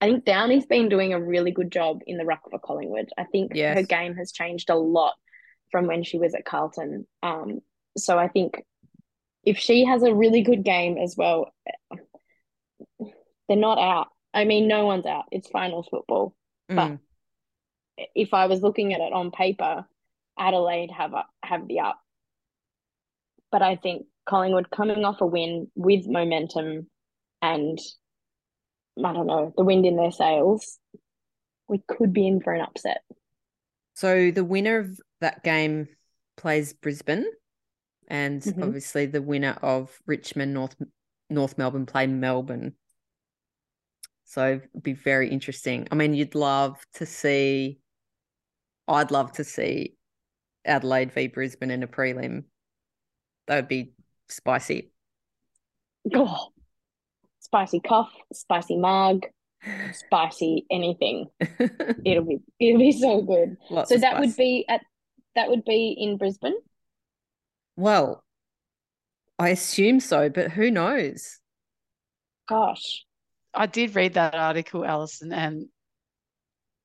I 0.00 0.06
think 0.06 0.24
Downey's 0.24 0.66
been 0.66 0.88
doing 0.88 1.12
a 1.12 1.22
really 1.22 1.52
good 1.52 1.70
job 1.70 2.00
in 2.06 2.18
the 2.18 2.24
ruck 2.24 2.50
for 2.50 2.58
Collingwood. 2.58 3.10
I 3.16 3.24
think 3.24 3.56
her 3.56 3.82
game 3.82 4.16
has 4.16 4.32
changed 4.32 4.68
a 4.70 4.74
lot 4.74 5.14
from 5.70 5.86
when 5.86 6.02
she 6.02 6.18
was 6.18 6.34
at 6.34 6.44
Carlton. 6.44 7.06
Um, 7.22 7.60
so 7.96 8.18
I 8.18 8.28
think 8.28 8.62
if 9.44 9.56
she 9.58 9.84
has 9.84 10.02
a 10.02 10.12
really 10.12 10.42
good 10.42 10.64
game 10.64 10.98
as 10.98 11.16
well, 11.16 11.52
they're 13.48 13.56
not 13.56 13.78
out. 13.78 14.08
I 14.34 14.44
mean, 14.44 14.66
no 14.68 14.84
one's 14.84 15.06
out. 15.06 15.26
It's 15.30 15.48
finals 15.48 15.88
football. 15.88 16.34
But 16.68 16.92
Mm. 16.92 16.98
if 18.14 18.34
I 18.34 18.46
was 18.46 18.60
looking 18.62 18.92
at 18.92 19.00
it 19.00 19.12
on 19.12 19.30
paper, 19.30 19.86
Adelaide 20.36 20.90
have 20.90 21.14
a, 21.14 21.24
have 21.42 21.68
the 21.68 21.80
up. 21.80 22.00
But 23.52 23.62
I 23.62 23.76
think 23.76 24.06
Collingwood 24.26 24.70
coming 24.70 25.04
off 25.04 25.20
a 25.20 25.26
win 25.26 25.70
with 25.76 26.08
momentum 26.08 26.90
and 27.40 27.78
I 29.02 29.12
don't 29.12 29.26
know, 29.26 29.52
the 29.56 29.64
wind 29.64 29.86
in 29.86 29.96
their 29.96 30.10
sails, 30.10 30.78
we 31.68 31.78
could 31.86 32.12
be 32.12 32.26
in 32.26 32.40
for 32.40 32.52
an 32.52 32.60
upset. 32.60 33.02
So 33.94 34.30
the 34.30 34.44
winner 34.44 34.78
of 34.78 35.00
that 35.20 35.44
game 35.44 35.88
plays 36.36 36.72
Brisbane, 36.72 37.26
and 38.08 38.42
Mhm. 38.42 38.62
obviously 38.62 39.06
the 39.06 39.22
winner 39.22 39.56
of 39.62 40.00
Richmond 40.06 40.54
North 40.54 40.76
North 41.30 41.56
Melbourne 41.56 41.86
play 41.86 42.06
Melbourne. 42.06 42.76
So 44.34 44.60
it'd 44.74 44.82
be 44.82 44.94
very 44.94 45.28
interesting. 45.28 45.86
I 45.92 45.94
mean, 45.94 46.12
you'd 46.12 46.34
love 46.34 46.84
to 46.94 47.06
see. 47.06 47.78
I'd 48.88 49.12
love 49.12 49.30
to 49.34 49.44
see 49.44 49.94
Adelaide 50.64 51.12
v 51.12 51.28
Brisbane 51.28 51.70
in 51.70 51.84
a 51.84 51.86
prelim. 51.86 52.42
That 53.46 53.54
would 53.54 53.68
be 53.68 53.92
spicy. 54.28 54.90
Oh, 56.12 56.48
spicy 57.38 57.78
cuff, 57.78 58.10
spicy 58.32 58.76
mug, 58.76 59.24
spicy 59.92 60.66
anything. 60.68 61.26
It'll 62.04 62.24
be 62.24 62.40
it'll 62.58 62.80
be 62.80 62.90
so 62.90 63.22
good. 63.22 63.56
Lots 63.70 63.88
So 63.88 63.98
that 63.98 64.18
would 64.18 64.34
be 64.34 64.64
at 64.68 64.80
that 65.36 65.48
would 65.48 65.64
be 65.64 65.94
in 65.96 66.16
Brisbane. 66.18 66.58
well. 67.76 68.24
I 69.38 69.50
assume 69.50 70.00
so, 70.00 70.28
but 70.28 70.50
who 70.52 70.72
knows? 70.72 71.40
Gosh. 72.48 73.04
I 73.54 73.66
did 73.66 73.94
read 73.94 74.14
that 74.14 74.34
article, 74.34 74.84
Alison, 74.84 75.32
and 75.32 75.66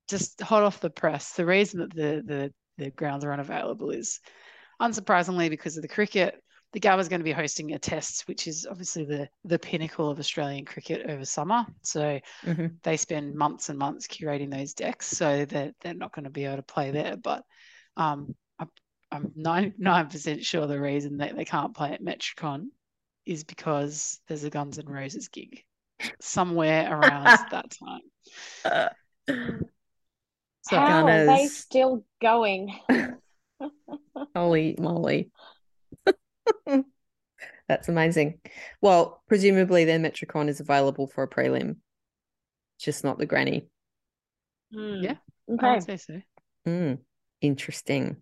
just 0.08 0.40
hot 0.40 0.62
off 0.62 0.80
the 0.80 0.90
press, 0.90 1.32
the 1.32 1.46
reason 1.46 1.80
that 1.80 1.94
the 1.94 2.22
the, 2.26 2.52
the 2.78 2.90
grounds 2.90 3.24
are 3.24 3.32
unavailable 3.32 3.90
is 3.90 4.20
unsurprisingly 4.80 5.48
because 5.48 5.76
of 5.76 5.82
the 5.82 5.88
cricket. 5.88 6.42
The 6.72 6.80
Gabba's 6.80 7.08
going 7.08 7.20
to 7.20 7.24
be 7.24 7.32
hosting 7.32 7.72
a 7.72 7.78
test, 7.78 8.28
which 8.28 8.46
is 8.46 8.66
obviously 8.68 9.04
the 9.04 9.28
the 9.44 9.58
pinnacle 9.58 10.10
of 10.10 10.18
Australian 10.18 10.64
cricket 10.64 11.08
over 11.08 11.24
summer. 11.24 11.66
So 11.82 12.20
Mhm. 12.44 12.76
they 12.82 12.96
spend 12.96 13.34
months 13.34 13.68
and 13.68 13.78
months 13.78 14.06
curating 14.06 14.50
those 14.50 14.74
decks, 14.74 15.06
so 15.06 15.44
they're 15.44 15.72
they're 15.80 15.94
not 15.94 16.12
going 16.12 16.24
to 16.24 16.30
be 16.30 16.44
able 16.44 16.56
to 16.56 16.62
play 16.62 16.90
there. 16.90 17.16
But 17.16 17.44
um, 17.96 18.34
I'm 18.58 18.70
I'm 19.12 19.32
99% 19.36 20.44
sure 20.44 20.66
the 20.66 20.80
reason 20.80 21.18
that 21.18 21.36
they 21.36 21.44
can't 21.44 21.74
play 21.74 21.92
at 21.92 22.02
Metricon 22.02 22.66
is 23.26 23.44
because 23.44 24.20
there's 24.28 24.44
a 24.44 24.50
Guns 24.50 24.78
N' 24.78 24.86
Roses 24.86 25.28
gig 25.28 25.64
somewhere 26.20 26.92
around 26.92 27.26
that 27.50 27.70
time. 27.70 28.00
So 30.62 30.76
How 30.76 31.06
are 31.08 31.26
they 31.26 31.46
still 31.48 32.04
going? 32.20 32.78
Holy 34.34 34.76
moly. 34.78 35.30
That's 37.68 37.88
amazing. 37.88 38.40
Well, 38.80 39.22
presumably 39.28 39.84
their 39.84 39.98
Metricon 39.98 40.48
is 40.48 40.60
available 40.60 41.06
for 41.06 41.24
a 41.24 41.28
prelim, 41.28 41.76
just 42.78 43.04
not 43.04 43.18
the 43.18 43.26
granny. 43.26 43.68
Hmm. 44.72 45.02
Yeah. 45.02 45.14
I 45.48 45.54
Okay. 45.54 45.74
would 45.74 45.82
say 45.82 45.96
so. 45.96 46.22
Mm, 46.66 46.98
interesting. 47.40 48.16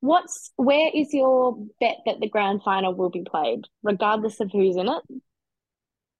What's 0.00 0.50
where 0.56 0.90
is 0.92 1.14
your 1.14 1.56
bet 1.80 1.98
that 2.06 2.20
the 2.20 2.28
grand 2.28 2.62
final 2.64 2.94
will 2.94 3.10
be 3.10 3.22
played, 3.22 3.66
regardless 3.82 4.40
of 4.40 4.50
who's 4.50 4.76
in 4.76 4.88
it? 4.88 5.02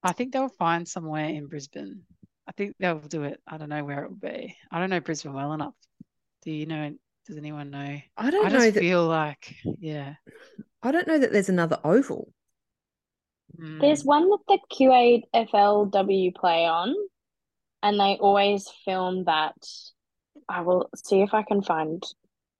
I 0.03 0.12
think 0.12 0.33
they'll 0.33 0.49
find 0.49 0.87
somewhere 0.87 1.27
in 1.27 1.47
Brisbane. 1.47 2.03
I 2.49 2.53
think 2.53 2.75
they'll 2.79 2.99
do 2.99 3.23
it. 3.25 3.41
I 3.47 3.57
don't 3.57 3.69
know 3.69 3.85
where 3.85 4.05
it 4.05 4.11
will 4.11 4.17
be. 4.17 4.57
I 4.71 4.81
don't 4.81 4.91
know 4.91 5.01
Brisbane 5.01 5.33
well 5.33 5.53
enough. 5.53 5.75
Do 6.43 6.51
you 6.51 6.67
know? 6.67 6.93
Does 7.27 7.37
anyone 7.37 7.71
know? 7.71 8.01
I 8.17 8.31
don't 8.31 8.47
I 8.47 8.49
know 8.49 8.71
that 8.71 8.81
feel 8.81 9.07
like, 9.07 9.55
yeah. 9.79 10.15
I 10.83 10.91
don't 10.91 11.07
know 11.07 11.19
that 11.19 11.33
there's 11.33 11.49
another 11.49 11.79
oval. 11.85 12.33
There's 13.57 14.03
Mm. 14.03 14.07
one 14.07 14.31
that 14.31 14.38
the 14.49 14.59
QAFLW 14.73 16.35
play 16.35 16.67
on, 16.67 16.95
and 17.83 18.01
they 18.01 18.17
always 18.21 18.69
film 18.85 19.25
that. 19.25 19.55
I 20.49 20.62
will 20.62 20.91
see 20.97 21.23
if 21.23 21.33
I 21.33 21.45
can 21.45 21.62
find 21.62 22.03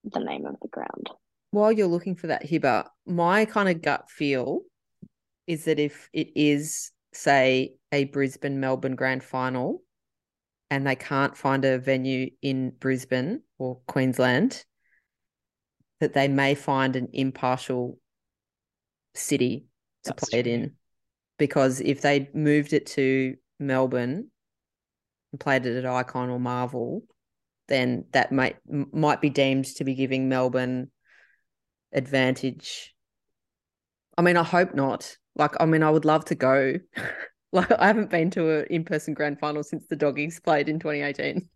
the 0.05 0.21
name 0.21 0.45
of 0.45 0.55
the 0.61 0.69
ground. 0.69 1.09
While 1.51 1.73
you're 1.73 1.87
looking 1.87 2.15
for 2.15 2.27
that 2.27 2.45
Hibber, 2.45 2.87
my 3.05 3.43
kind 3.43 3.67
of 3.67 3.81
gut 3.81 4.09
feel 4.09 4.61
is 5.45 5.65
that 5.65 5.79
if 5.79 6.09
it 6.13 6.29
is, 6.35 6.92
say, 7.13 7.75
a 7.91 8.05
Brisbane 8.05 8.59
Melbourne 8.59 8.95
grand 8.95 9.23
final 9.23 9.83
and 10.69 10.87
they 10.87 10.95
can't 10.95 11.37
find 11.37 11.63
a 11.65 11.77
venue 11.77 12.31
in 12.41 12.71
Brisbane 12.71 13.41
or 13.59 13.79
Queensland, 13.87 14.65
that 15.99 16.13
they 16.13 16.27
may 16.27 16.55
find 16.55 16.95
an 16.95 17.09
impartial 17.13 17.99
city 19.13 19.67
to 20.03 20.11
That's 20.11 20.29
play 20.29 20.39
it 20.39 20.47
in. 20.47 20.73
Because 21.37 21.79
if 21.79 22.01
they 22.01 22.29
moved 22.33 22.73
it 22.73 22.87
to 22.87 23.35
Melbourne 23.59 24.31
and 25.31 25.39
played 25.39 25.65
it 25.65 25.77
at 25.77 25.85
Icon 25.85 26.29
or 26.29 26.39
Marvel, 26.39 27.03
then 27.67 28.05
that 28.11 28.31
might 28.31 28.57
might 28.67 29.21
be 29.21 29.29
deemed 29.29 29.65
to 29.65 29.83
be 29.83 29.95
giving 29.95 30.27
Melbourne 30.27 30.91
advantage. 31.93 32.93
I 34.17 34.21
mean, 34.21 34.37
I 34.37 34.43
hope 34.43 34.73
not. 34.73 35.17
Like, 35.35 35.51
I 35.59 35.65
mean, 35.65 35.83
I 35.83 35.89
would 35.89 36.05
love 36.05 36.25
to 36.25 36.35
go. 36.35 36.75
like, 37.51 37.71
I 37.71 37.87
haven't 37.87 38.09
been 38.09 38.29
to 38.31 38.59
an 38.59 38.65
in-person 38.69 39.13
grand 39.13 39.39
final 39.39 39.63
since 39.63 39.85
the 39.87 39.95
doggies 39.95 40.39
played 40.39 40.69
in 40.69 40.79
2018. 40.79 41.49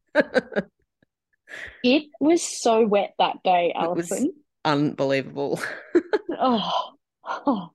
It 1.83 2.03
was 2.19 2.41
so 2.43 2.85
wet 2.85 3.13
that 3.19 3.37
day, 3.43 3.73
It 3.75 3.95
was- 3.95 4.11
Alison. 4.11 4.33
Unbelievable. 4.65 5.61
Oh, 6.37 6.91
oh. 7.23 7.69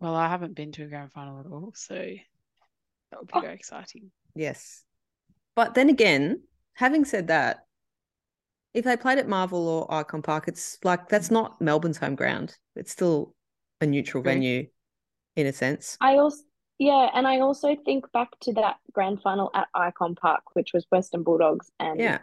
Well, 0.00 0.14
I 0.14 0.28
haven't 0.28 0.54
been 0.54 0.72
to 0.72 0.84
a 0.84 0.86
grand 0.86 1.12
final 1.12 1.40
at 1.40 1.46
all, 1.46 1.72
so 1.74 1.94
that 1.94 3.18
would 3.20 3.26
be 3.26 3.32
Oh. 3.34 3.40
very 3.40 3.54
exciting. 3.54 4.10
Yes. 4.34 4.82
But 5.54 5.74
then 5.74 5.90
again, 5.90 6.42
having 6.72 7.04
said 7.04 7.26
that, 7.28 7.66
if 8.72 8.84
they 8.86 8.96
played 8.96 9.18
at 9.18 9.28
Marvel 9.28 9.68
or 9.68 9.92
Icon 9.92 10.22
Park, 10.22 10.44
it's 10.48 10.78
like 10.84 11.08
that's 11.10 11.30
not 11.30 11.60
Melbourne's 11.60 11.98
home 11.98 12.14
ground. 12.14 12.56
It's 12.76 12.92
still 12.92 13.34
a 13.82 13.86
neutral 13.86 14.22
True. 14.22 14.32
venue 14.32 14.66
in 15.40 15.46
a 15.46 15.52
sense. 15.52 15.96
I 16.00 16.16
also, 16.16 16.42
yeah, 16.78 17.10
and 17.14 17.26
I 17.26 17.40
also 17.40 17.76
think 17.84 18.10
back 18.12 18.28
to 18.42 18.52
that 18.54 18.76
grand 18.92 19.20
final 19.22 19.50
at 19.54 19.68
Icon 19.74 20.14
Park, 20.14 20.42
which 20.54 20.72
was 20.72 20.86
Western 20.90 21.22
Bulldogs 21.22 21.70
and 21.80 21.98
Yeah. 22.00 22.18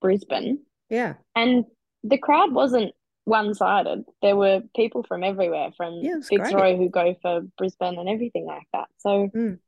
Brisbane, 0.00 0.60
Yeah. 0.90 1.14
and 1.34 1.64
the 2.04 2.18
crowd 2.18 2.52
wasn't 2.52 2.92
one-sided. 3.24 4.04
There 4.22 4.36
were 4.36 4.62
people 4.76 5.02
from 5.02 5.24
everywhere, 5.24 5.72
from 5.76 5.94
Yeah, 5.94 6.20
Fitzroy 6.28 6.76
who 6.76 6.88
go 6.88 7.16
for 7.22 7.40
Brisbane 7.58 7.98
and 7.98 8.08
everything 8.08 8.44
like 8.46 8.66
that. 8.72 8.88
So, 8.98 9.28
Mm. 9.34 9.58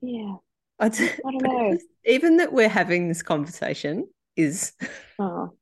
yeah, 0.00 0.36
I 0.80 0.88
don't 0.88 1.42
know. 1.42 1.78
Even 2.04 2.38
that 2.38 2.52
we're 2.52 2.68
having 2.68 3.06
this 3.08 3.22
conversation 3.22 4.08
is 4.34 4.72
Oh, 5.20 5.52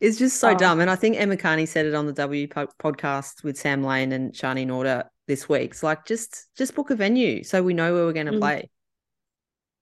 is 0.00 0.18
just 0.18 0.38
so 0.38 0.50
Oh. 0.50 0.54
dumb. 0.54 0.78
And 0.80 0.88
I 0.90 0.94
think 0.94 1.16
Emma 1.18 1.36
Kearney 1.36 1.66
said 1.66 1.86
it 1.86 1.94
on 1.94 2.06
the 2.06 2.12
W 2.12 2.46
podcast 2.46 3.42
with 3.42 3.58
Sam 3.58 3.82
Lane 3.82 4.12
and 4.12 4.32
Sharni 4.32 4.64
Norder 4.66 5.08
this 5.28 5.48
week. 5.48 5.70
It's 5.70 5.82
like 5.84 6.04
just 6.06 6.48
just 6.56 6.74
book 6.74 6.90
a 6.90 6.96
venue 6.96 7.44
so 7.44 7.62
we 7.62 7.74
know 7.74 7.94
where 7.94 8.04
we're 8.04 8.12
going 8.12 8.26
to 8.26 8.32
Mm. 8.32 8.40
play, 8.40 8.70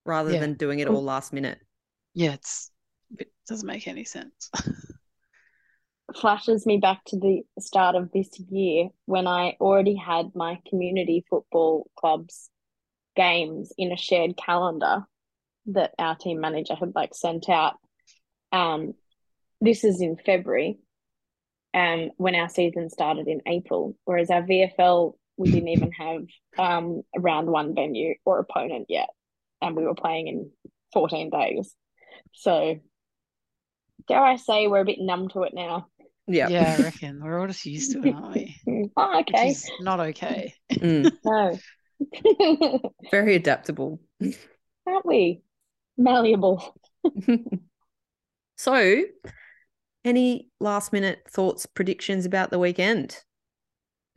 rather 0.05 0.33
Yeah. 0.33 0.39
than 0.41 0.53
doing 0.53 0.79
it 0.79 0.87
all 0.87 1.01
last 1.01 1.33
minute. 1.33 1.59
Yeah, 2.13 2.33
it's 2.33 2.71
it 3.17 3.31
doesn't 3.47 3.65
make 3.65 3.87
any 3.87 4.03
sense. 4.03 4.51
flashes 6.15 6.65
me 6.65 6.77
back 6.77 7.03
to 7.05 7.17
the 7.17 7.41
start 7.59 7.95
of 7.95 8.11
this 8.13 8.29
year 8.49 8.89
when 9.05 9.27
I 9.27 9.57
already 9.59 9.95
had 9.95 10.27
my 10.35 10.59
community 10.69 11.25
football 11.29 11.89
club's 11.97 12.49
games 13.15 13.73
in 13.77 13.91
a 13.91 13.97
shared 13.97 14.37
calendar 14.37 15.05
that 15.67 15.93
our 15.99 16.15
team 16.15 16.39
manager 16.39 16.75
had 16.75 16.93
like 16.95 17.13
sent 17.13 17.49
out. 17.49 17.75
Um, 18.53 18.93
this 19.59 19.83
is 19.83 20.01
in 20.01 20.15
February, 20.15 20.77
um, 21.73 22.11
when 22.15 22.35
our 22.35 22.47
season 22.47 22.89
started 22.89 23.27
in 23.27 23.41
April, 23.45 23.97
whereas 24.05 24.29
our 24.29 24.43
VFL 24.43 25.17
we 25.37 25.51
didn't 25.51 25.69
even 25.69 25.91
have 25.91 26.21
um 26.57 27.01
a 27.15 27.19
round 27.19 27.47
one 27.47 27.75
venue 27.75 28.15
or 28.25 28.39
opponent 28.39 28.87
yet, 28.89 29.09
and 29.61 29.75
we 29.75 29.85
were 29.85 29.95
playing 29.95 30.27
in 30.27 30.51
fourteen 30.93 31.29
days. 31.29 31.73
So, 32.33 32.79
dare 34.07 34.23
I 34.23 34.35
say, 34.37 34.67
we're 34.67 34.81
a 34.81 34.85
bit 34.85 34.99
numb 34.99 35.29
to 35.29 35.43
it 35.43 35.53
now. 35.53 35.87
Yeah. 36.27 36.49
Yeah, 36.49 36.75
I 36.77 36.83
reckon 36.83 37.21
we're 37.23 37.39
all 37.39 37.47
just 37.47 37.65
used 37.65 37.93
to 37.93 38.03
it, 38.03 38.13
aren't 38.13 38.35
we? 38.35 38.89
Oh, 38.97 39.17
Which 39.17 39.29
okay. 39.33 39.49
is 39.49 39.69
not 39.79 39.99
okay. 39.99 40.53
Mm, 40.73 41.11
No. 41.25 41.57
very 43.11 43.35
adaptable. 43.35 43.99
Aren't 44.85 45.05
we? 45.05 45.41
Malleable. 45.97 46.75
so, 48.57 49.03
any 50.05 50.49
last 50.59 50.93
minute 50.93 51.19
thoughts, 51.29 51.65
predictions 51.65 52.25
about 52.25 52.51
the 52.51 52.59
weekend? 52.59 53.17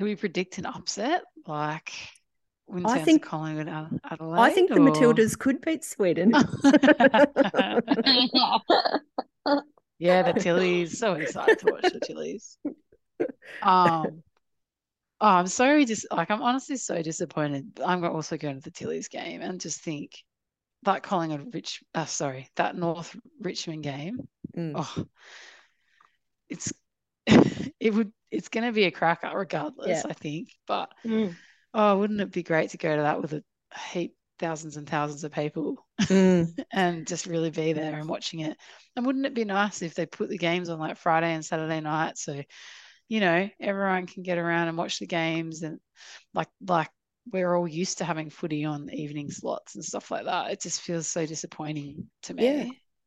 Do 0.01 0.07
we 0.07 0.17
predict 0.17 0.57
an 0.57 0.65
upset 0.65 1.25
like 1.47 1.93
I 2.87 3.01
think- 3.01 3.23
Collingwood 3.23 3.69
Adelaide? 3.69 4.41
I 4.41 4.51
think 4.51 4.71
the 4.71 4.77
Matildas 4.77 5.39
could 5.39 5.61
beat 5.61 5.85
Sweden. 5.85 6.31
yeah, 9.99 10.23
the 10.23 10.33
Tillies. 10.33 10.97
So 10.97 11.13
excited 11.13 11.59
to 11.59 11.73
watch 11.73 11.93
the 11.93 12.01
Tillies. 12.01 12.57
Um, 13.61 14.23
oh, 15.21 15.27
I'm 15.27 15.47
so 15.47 15.85
dis 15.85 16.07
like 16.11 16.31
I'm 16.31 16.41
honestly 16.41 16.79
so 16.79 17.03
disappointed. 17.03 17.79
I'm 17.85 18.03
also 18.03 18.39
going 18.39 18.57
to 18.57 18.63
the 18.63 18.71
Tillies 18.71 19.11
game 19.11 19.43
and 19.43 19.61
just 19.61 19.83
think 19.83 20.13
that 20.85 21.03
Collingwood 21.03 21.53
Rich, 21.53 21.83
uh, 21.95 22.07
sorry, 22.07 22.49
that 22.57 22.75
North 22.75 23.15
Richmond 23.39 23.83
game. 23.83 24.27
Mm. 24.57 24.73
Oh, 24.77 25.05
it's 26.49 26.73
it 27.81 27.95
would 27.95 28.13
it's 28.31 28.49
going 28.49 28.65
to 28.67 28.73
be 28.73 28.85
a 28.85 28.91
cracker 28.91 29.31
regardless. 29.37 30.05
Yeah. 30.05 30.11
I 30.11 30.13
think, 30.13 30.51
but 30.67 30.91
Mm. 31.05 31.35
oh, 31.75 31.99
wouldn't 31.99 32.21
it 32.21 32.31
be 32.33 32.43
great 32.43 32.71
to 32.71 32.79
go 32.79 32.95
to 32.95 33.03
that 33.03 33.21
with 33.21 33.33
a 33.33 33.43
heap 33.93 34.15
thousands 34.39 34.77
and 34.77 34.89
thousands 34.89 35.25
of 35.25 35.33
people 35.33 35.87
Mm. 36.03 36.49
and 36.73 37.07
just 37.07 37.27
really 37.27 37.51
be 37.51 37.73
there 37.73 37.99
and 37.99 38.09
watching 38.09 38.41
it. 38.41 38.57
And 38.97 39.05
wouldn't 39.05 39.27
it 39.27 39.35
be 39.35 39.45
nice 39.45 39.83
if 39.83 39.95
they 39.95 40.07
put 40.07 40.31
the 40.31 40.39
games 40.39 40.69
on 40.69 40.79
like 40.79 40.97
Friday 40.97 41.33
and 41.35 41.45
Saturday 41.45 41.81
night 41.81 42.17
so 42.19 42.43
you 43.09 43.21
know 43.21 43.49
everyone 43.61 44.07
can 44.07 44.23
get 44.23 44.39
around 44.39 44.69
and 44.69 44.79
watch 44.79 44.99
the 45.01 45.07
games 45.07 45.63
and 45.63 45.81
like 46.33 46.49
like 46.67 46.91
we're 47.33 47.55
all 47.55 47.69
used 47.69 47.99
to 47.99 48.05
having 48.05 48.31
footy 48.31 48.65
on 48.65 48.89
evening 48.91 49.31
slots 49.31 49.75
and 49.75 49.85
stuff 49.85 50.11
like 50.11 50.25
that. 50.25 50.51
It 50.51 50.61
just 50.61 50.81
feels 50.81 51.07
so 51.07 51.27
disappointing 51.27 52.09
to 52.23 52.35
me. 52.35 52.45
Yeah. 52.45 52.65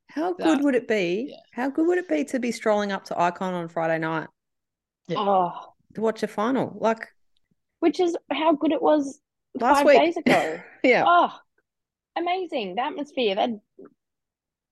How 0.09 0.33
That- 0.33 0.43
good 0.43 0.63
would 0.63 0.75
it 0.75 0.87
be? 0.87 1.27
yeah. 1.31 1.37
How 1.53 1.69
good 1.69 1.87
would 1.87 1.97
it 1.97 2.07
be 2.07 2.23
to 2.25 2.39
be 2.39 2.51
strolling 2.51 2.91
up 2.91 3.03
to 3.05 3.19
Icon 3.19 3.53
on 3.53 3.67
Friday 3.67 3.97
night 3.99 4.27
Yeah. 5.07 5.17
Oh, 5.19 5.73
to 5.95 6.01
watch 6.01 6.23
a 6.23 6.27
final? 6.27 6.75
Like 6.79 7.07
which 7.79 7.99
is 7.99 8.15
how 8.31 8.53
good 8.53 8.71
it 8.71 8.81
was 8.81 9.19
last 9.55 9.77
five 9.79 9.85
week. 9.85 9.99
days 9.99 10.17
ago. 10.17 10.59
yeah. 10.83 11.03
Oh, 11.05 11.37
amazing. 12.15 12.75
The 12.75 12.83
atmosphere. 12.83 13.35
They 13.35 13.41
had 13.41 13.59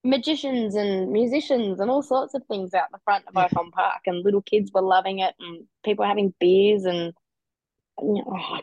magicians 0.03 0.75
and 0.75 1.11
musicians 1.11 1.79
and 1.79 1.91
all 1.91 2.01
sorts 2.01 2.33
of 2.33 2.43
things 2.45 2.73
out 2.73 2.87
the 2.91 2.99
front 3.03 3.25
of 3.27 3.35
Icon 3.37 3.69
Park, 3.71 4.01
and 4.07 4.23
little 4.23 4.41
kids 4.41 4.71
were 4.73 4.81
loving 4.81 5.19
it, 5.19 5.35
and 5.39 5.65
people 5.83 6.03
were 6.03 6.07
having 6.09 6.33
beers, 6.39 6.85
and 6.85 7.13
you 8.01 8.13
know, 8.15 8.23
oh, 8.27 8.59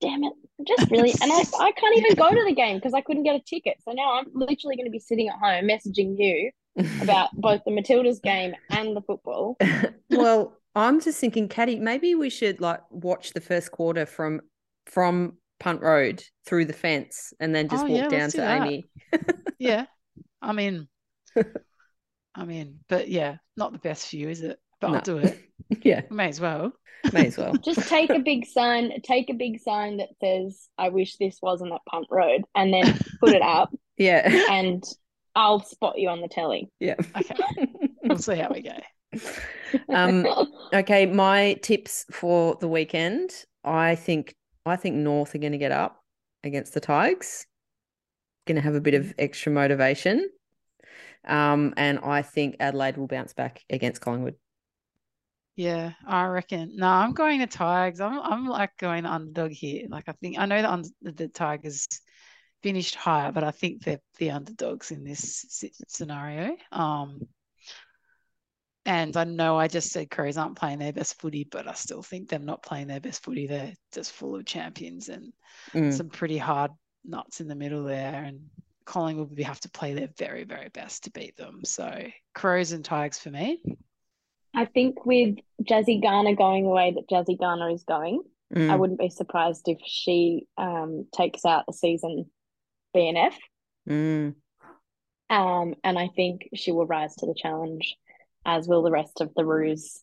damn 0.00 0.24
it. 0.24 0.32
Just 0.66 0.90
really, 0.90 1.12
and 1.22 1.32
I, 1.32 1.42
I 1.58 1.72
can't 1.72 1.96
even 1.96 2.14
go 2.16 2.30
to 2.30 2.44
the 2.46 2.54
game 2.54 2.76
because 2.76 2.94
I 2.94 3.00
couldn't 3.00 3.22
get 3.22 3.34
a 3.34 3.40
ticket. 3.40 3.76
So 3.82 3.92
now 3.92 4.18
I'm 4.18 4.26
literally 4.34 4.76
going 4.76 4.86
to 4.86 4.90
be 4.90 4.98
sitting 4.98 5.28
at 5.28 5.36
home 5.36 5.64
messaging 5.64 6.16
you 6.18 6.50
about 7.02 7.30
both 7.32 7.62
the 7.64 7.70
Matildas 7.70 8.20
game 8.22 8.54
and 8.70 8.96
the 8.96 9.00
football. 9.02 9.56
well, 10.10 10.56
I'm 10.74 11.00
just 11.00 11.18
thinking, 11.18 11.48
Caddy, 11.48 11.78
maybe 11.78 12.14
we 12.14 12.30
should 12.30 12.60
like 12.60 12.80
watch 12.90 13.32
the 13.32 13.40
first 13.40 13.72
quarter 13.72 14.06
from 14.06 14.40
from 14.86 15.34
Punt 15.58 15.82
Road 15.82 16.22
through 16.46 16.66
the 16.66 16.72
fence 16.72 17.32
and 17.40 17.54
then 17.54 17.68
just 17.68 17.84
Oh, 17.84 17.88
walk 17.88 17.96
yeah, 17.96 18.08
down 18.08 18.20
let's 18.20 18.32
to 18.34 18.38
do 18.38 18.44
that. 18.44 18.62
AAMI. 18.62 18.84
Yeah. 19.58 19.86
I'm 20.40 20.58
in. 20.58 20.88
I'm 22.34 22.50
in. 22.50 22.78
But 22.88 23.08
yeah, 23.08 23.36
not 23.56 23.72
the 23.72 23.78
best 23.78 24.10
view, 24.10 24.28
is 24.30 24.40
it? 24.40 24.58
But 24.80 24.88
No. 24.88 24.94
I'll 24.96 25.00
do 25.02 25.18
it. 25.18 25.38
yeah, 25.82 26.02
May 26.10 26.28
as 26.28 26.40
well. 26.40 26.72
may 27.12 27.26
as 27.28 27.36
well. 27.38 27.54
Just 27.64 27.88
take 27.88 28.10
a 28.10 28.18
big 28.18 28.46
sign, 28.46 28.92
take 29.02 29.30
a 29.30 29.34
big 29.34 29.60
sign 29.60 29.98
that 29.98 30.08
says, 30.22 30.68
I 30.76 30.88
wish 30.90 31.16
this 31.16 31.38
wasn't 31.42 31.72
at 31.72 31.80
Punt 31.88 32.06
Road, 32.10 32.42
and 32.54 32.72
then 32.72 32.98
put 33.20 33.30
it 33.34 33.42
up, 33.42 33.72
Yeah. 33.96 34.28
and 34.50 34.82
I'll 35.34 35.60
spot 35.60 35.98
you 35.98 36.08
on 36.08 36.20
the 36.20 36.28
telly. 36.28 36.70
Yeah. 36.80 36.96
Okay. 37.16 37.34
We'll 38.02 38.18
see 38.18 38.36
how 38.36 38.50
we 38.52 38.62
go. 38.62 38.76
um 39.88 40.26
okay, 40.72 41.06
my 41.06 41.54
tips 41.62 42.04
for 42.12 42.56
the 42.60 42.68
weekend. 42.68 43.30
I 43.64 43.94
think 43.94 44.34
I 44.66 44.76
think 44.76 44.96
North 44.96 45.34
are 45.34 45.38
going 45.38 45.52
to 45.52 45.58
get 45.58 45.72
up 45.72 46.02
against 46.44 46.74
the 46.74 46.80
Tigers. 46.80 47.46
Going 48.46 48.56
to 48.56 48.62
have 48.62 48.74
a 48.74 48.80
bit 48.80 48.94
of 48.94 49.14
extra 49.18 49.52
motivation. 49.52 50.28
Um 51.24 51.74
and 51.76 51.98
I 52.00 52.22
think 52.22 52.56
Adelaide 52.60 52.96
will 52.96 53.06
bounce 53.06 53.32
back 53.34 53.62
against 53.70 54.00
Collingwood. 54.00 54.36
Yeah, 55.56 55.92
I 56.06 56.26
reckon. 56.26 56.76
No, 56.76 56.86
I'm 56.86 57.12
going 57.12 57.40
to 57.40 57.46
Tigers. 57.46 58.00
I'm 58.00 58.18
I'm 58.20 58.46
like 58.46 58.76
going 58.78 59.04
underdog 59.04 59.50
here. 59.50 59.86
Like 59.88 60.08
I 60.08 60.12
think 60.12 60.38
I 60.38 60.46
know 60.46 60.62
the 60.62 61.12
the 61.12 61.28
Tigers 61.28 61.86
finished 62.62 62.94
higher, 62.94 63.32
but 63.32 63.44
I 63.44 63.50
think 63.50 63.82
they're 63.82 64.00
the 64.18 64.30
underdogs 64.30 64.90
in 64.90 65.04
this 65.04 65.44
scenario. 65.88 66.56
Um, 66.72 67.28
and 68.86 69.16
I 69.16 69.24
know 69.24 69.58
I 69.58 69.68
just 69.68 69.90
said 69.90 70.10
Crows 70.10 70.38
aren't 70.38 70.56
playing 70.56 70.78
their 70.78 70.92
best 70.92 71.20
footy, 71.20 71.44
but 71.44 71.68
I 71.68 71.74
still 71.74 72.02
think 72.02 72.28
them 72.28 72.46
not 72.46 72.62
playing 72.62 72.86
their 72.86 73.00
best 73.00 73.22
footy. 73.22 73.46
They're 73.46 73.74
just 73.92 74.12
full 74.12 74.36
of 74.36 74.46
champions 74.46 75.08
and 75.08 75.32
Mm. 75.74 75.92
some 75.92 76.08
pretty 76.10 76.38
hard 76.38 76.72
nuts 77.04 77.40
in 77.40 77.48
the 77.48 77.54
middle 77.54 77.84
there. 77.84 78.24
And 78.24 78.40
Collingwood 78.86 79.30
will 79.30 79.44
have 79.44 79.60
to 79.60 79.70
play 79.70 79.94
their 79.94 80.08
very, 80.18 80.44
very 80.44 80.68
best 80.70 81.04
to 81.04 81.10
beat 81.10 81.36
them. 81.36 81.60
So 81.64 82.02
Crows 82.34 82.72
and 82.72 82.84
Tigers 82.84 83.18
for 83.18 83.30
me. 83.30 83.62
I 84.54 84.64
think 84.64 85.06
with 85.06 85.36
Jazzy 85.62 86.02
Garner 86.02 86.34
going 86.34 86.64
the 86.64 86.70
way 86.70 86.92
that 86.94 87.08
Jazzy 87.08 87.38
Garner 87.38 87.70
is 87.70 87.84
going, 87.84 88.22
I 88.52 88.58
Mm. 88.58 88.78
wouldn't 88.78 88.98
be 88.98 89.10
surprised 89.10 89.68
if 89.68 89.78
she 89.84 90.48
um, 90.58 91.06
takes 91.14 91.44
out 91.44 91.66
the 91.66 91.72
season 91.72 92.28
BNF. 92.96 93.34
Mm. 93.88 94.34
Um, 95.30 95.74
and 95.84 95.96
I 95.96 96.08
think 96.16 96.48
she 96.54 96.72
will 96.72 96.86
rise 96.86 97.14
to 97.16 97.26
the 97.26 97.34
challenge, 97.36 97.96
as 98.44 98.66
will 98.66 98.82
the 98.82 98.90
rest 98.90 99.20
of 99.20 99.32
the 99.36 99.44
Roos 99.44 100.02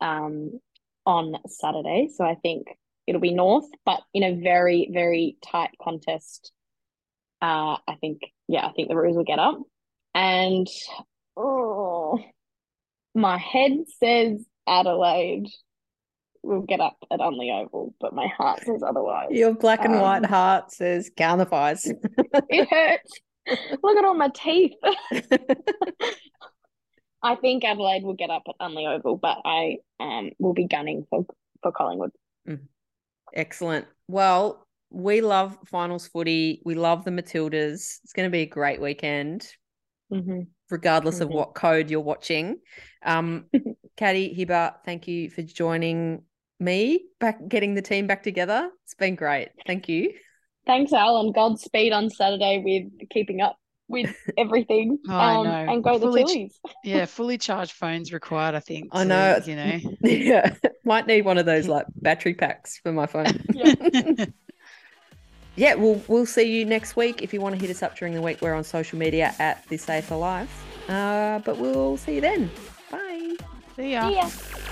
um, 0.00 0.58
on 1.04 1.36
Saturday. 1.46 2.08
So 2.14 2.24
I 2.24 2.36
think 2.36 2.68
it'll 3.06 3.20
be 3.20 3.34
North, 3.34 3.68
but 3.84 4.00
in 4.14 4.22
a 4.22 4.40
very, 4.40 4.88
very 4.90 5.36
tight 5.44 5.72
contest. 5.82 6.50
Uh, 7.42 7.76
I 7.86 7.96
think, 8.00 8.22
yeah, 8.48 8.66
I 8.66 8.72
think 8.72 8.88
the 8.88 8.96
Roos 8.96 9.16
will 9.16 9.24
get 9.24 9.38
up. 9.38 9.58
And 10.14 10.66
oh, 11.36 11.93
my 13.14 13.38
head 13.38 13.72
says 14.00 14.44
Adelaide 14.66 15.48
will 16.42 16.62
get 16.62 16.80
up 16.80 16.96
at 17.10 17.20
Unley 17.20 17.50
Oval, 17.52 17.94
but 18.00 18.14
my 18.14 18.26
heart 18.26 18.62
says 18.64 18.82
otherwise. 18.86 19.28
Your 19.30 19.54
black 19.54 19.84
and 19.84 20.00
white 20.00 20.24
Um, 20.24 20.30
heart 20.30 20.72
says 20.72 21.10
the 21.16 21.46
pies. 21.50 21.86
It 22.48 22.68
hurts. 22.68 23.12
Look 23.82 23.96
at 23.98 24.04
all 24.04 24.14
my 24.14 24.30
teeth. 24.34 24.72
I 27.22 27.36
think 27.36 27.64
Adelaide 27.64 28.04
will 28.04 28.14
get 28.14 28.30
up 28.30 28.42
at 28.48 28.54
Unley 28.60 28.86
Oval, 28.86 29.16
but 29.16 29.38
I 29.44 29.78
um 30.00 30.30
will 30.38 30.52
be 30.52 30.66
gunning 30.66 31.06
for 31.08 31.24
for 31.62 31.72
Collingwood. 31.72 32.10
Excellent. 33.32 33.86
Well, 34.06 34.66
we 34.90 35.20
love 35.22 35.58
finals 35.66 36.06
footy. 36.06 36.60
We 36.64 36.74
love 36.74 37.04
the 37.04 37.10
Matildas. 37.10 37.98
It's 38.04 38.12
going 38.14 38.28
to 38.28 38.32
be 38.32 38.42
a 38.42 38.46
great 38.46 38.80
weekend, 38.80 39.48
Mm-hmm. 40.12 40.42
Regardless 40.74 41.20
of 41.20 41.28
Mhm. 41.28 41.34
what 41.34 41.54
code 41.54 41.88
you're 41.90 42.00
watching. 42.00 42.56
Um, 43.04 43.46
Caddy 43.96 44.34
Hiba, 44.36 44.74
thank 44.84 45.06
you 45.06 45.30
for 45.30 45.42
joining 45.42 46.22
me 46.58 47.04
back, 47.20 47.38
getting 47.48 47.74
the 47.74 47.82
team 47.82 48.06
back 48.08 48.22
together. 48.24 48.70
It's 48.84 48.94
been 48.94 49.14
great. 49.14 49.50
Thank 49.66 49.88
you. 49.88 50.12
Thanks, 50.66 50.92
Alan. 50.92 51.30
Godspeed 51.32 51.92
on 51.92 52.10
Saturday 52.10 52.60
with 52.64 53.08
keeping 53.10 53.40
up 53.40 53.56
with 53.88 54.12
everything. 54.38 54.98
Oh, 55.08 55.12
I 55.14 55.34
um, 55.36 55.44
know. 55.46 55.72
and 55.74 55.84
go 55.84 55.98
the 55.98 56.06
Fully 56.06 56.24
ch- 56.24 56.26
Tillies. 56.26 56.52
Yeah, 56.82 57.04
fully 57.18 57.38
charged 57.38 57.72
phones 57.72 58.12
required, 58.12 58.54
I 58.56 58.60
think. 58.60 58.88
I 58.92 59.02
to, 59.02 59.08
know. 59.08 59.40
You 59.46 59.56
know. 59.56 59.78
yeah, 60.02 60.54
might 60.84 61.06
need 61.06 61.24
one 61.24 61.38
of 61.38 61.46
those 61.46 61.68
like 61.68 61.86
battery 61.96 62.34
packs 62.34 62.78
for 62.82 62.92
my 62.92 63.06
phone. 63.06 63.26
Yeah. 65.56 65.68
yeah, 65.68 65.74
we'll 65.74 66.02
we'll 66.08 66.26
see 66.26 66.44
you 66.44 66.64
next 66.64 66.96
week. 66.96 67.22
If 67.22 67.32
you 67.32 67.40
want 67.40 67.54
to 67.54 67.60
hit 67.60 67.70
us 67.70 67.82
up 67.82 67.96
during 67.96 68.14
the 68.14 68.22
week, 68.22 68.40
we're 68.40 68.54
on 68.54 68.64
social 68.64 68.98
media 68.98 69.34
at 69.38 69.66
This 69.68 69.86
AFL 69.86 70.20
Live. 70.20 70.50
Uh, 70.88 71.38
but 71.44 71.58
we'll 71.58 71.96
see 71.96 72.16
you 72.16 72.20
then. 72.20 72.50
Bye. 72.90 73.36
See 73.76 73.92
ya. 73.92 74.08
See 74.08 74.14
ya. 74.16 74.63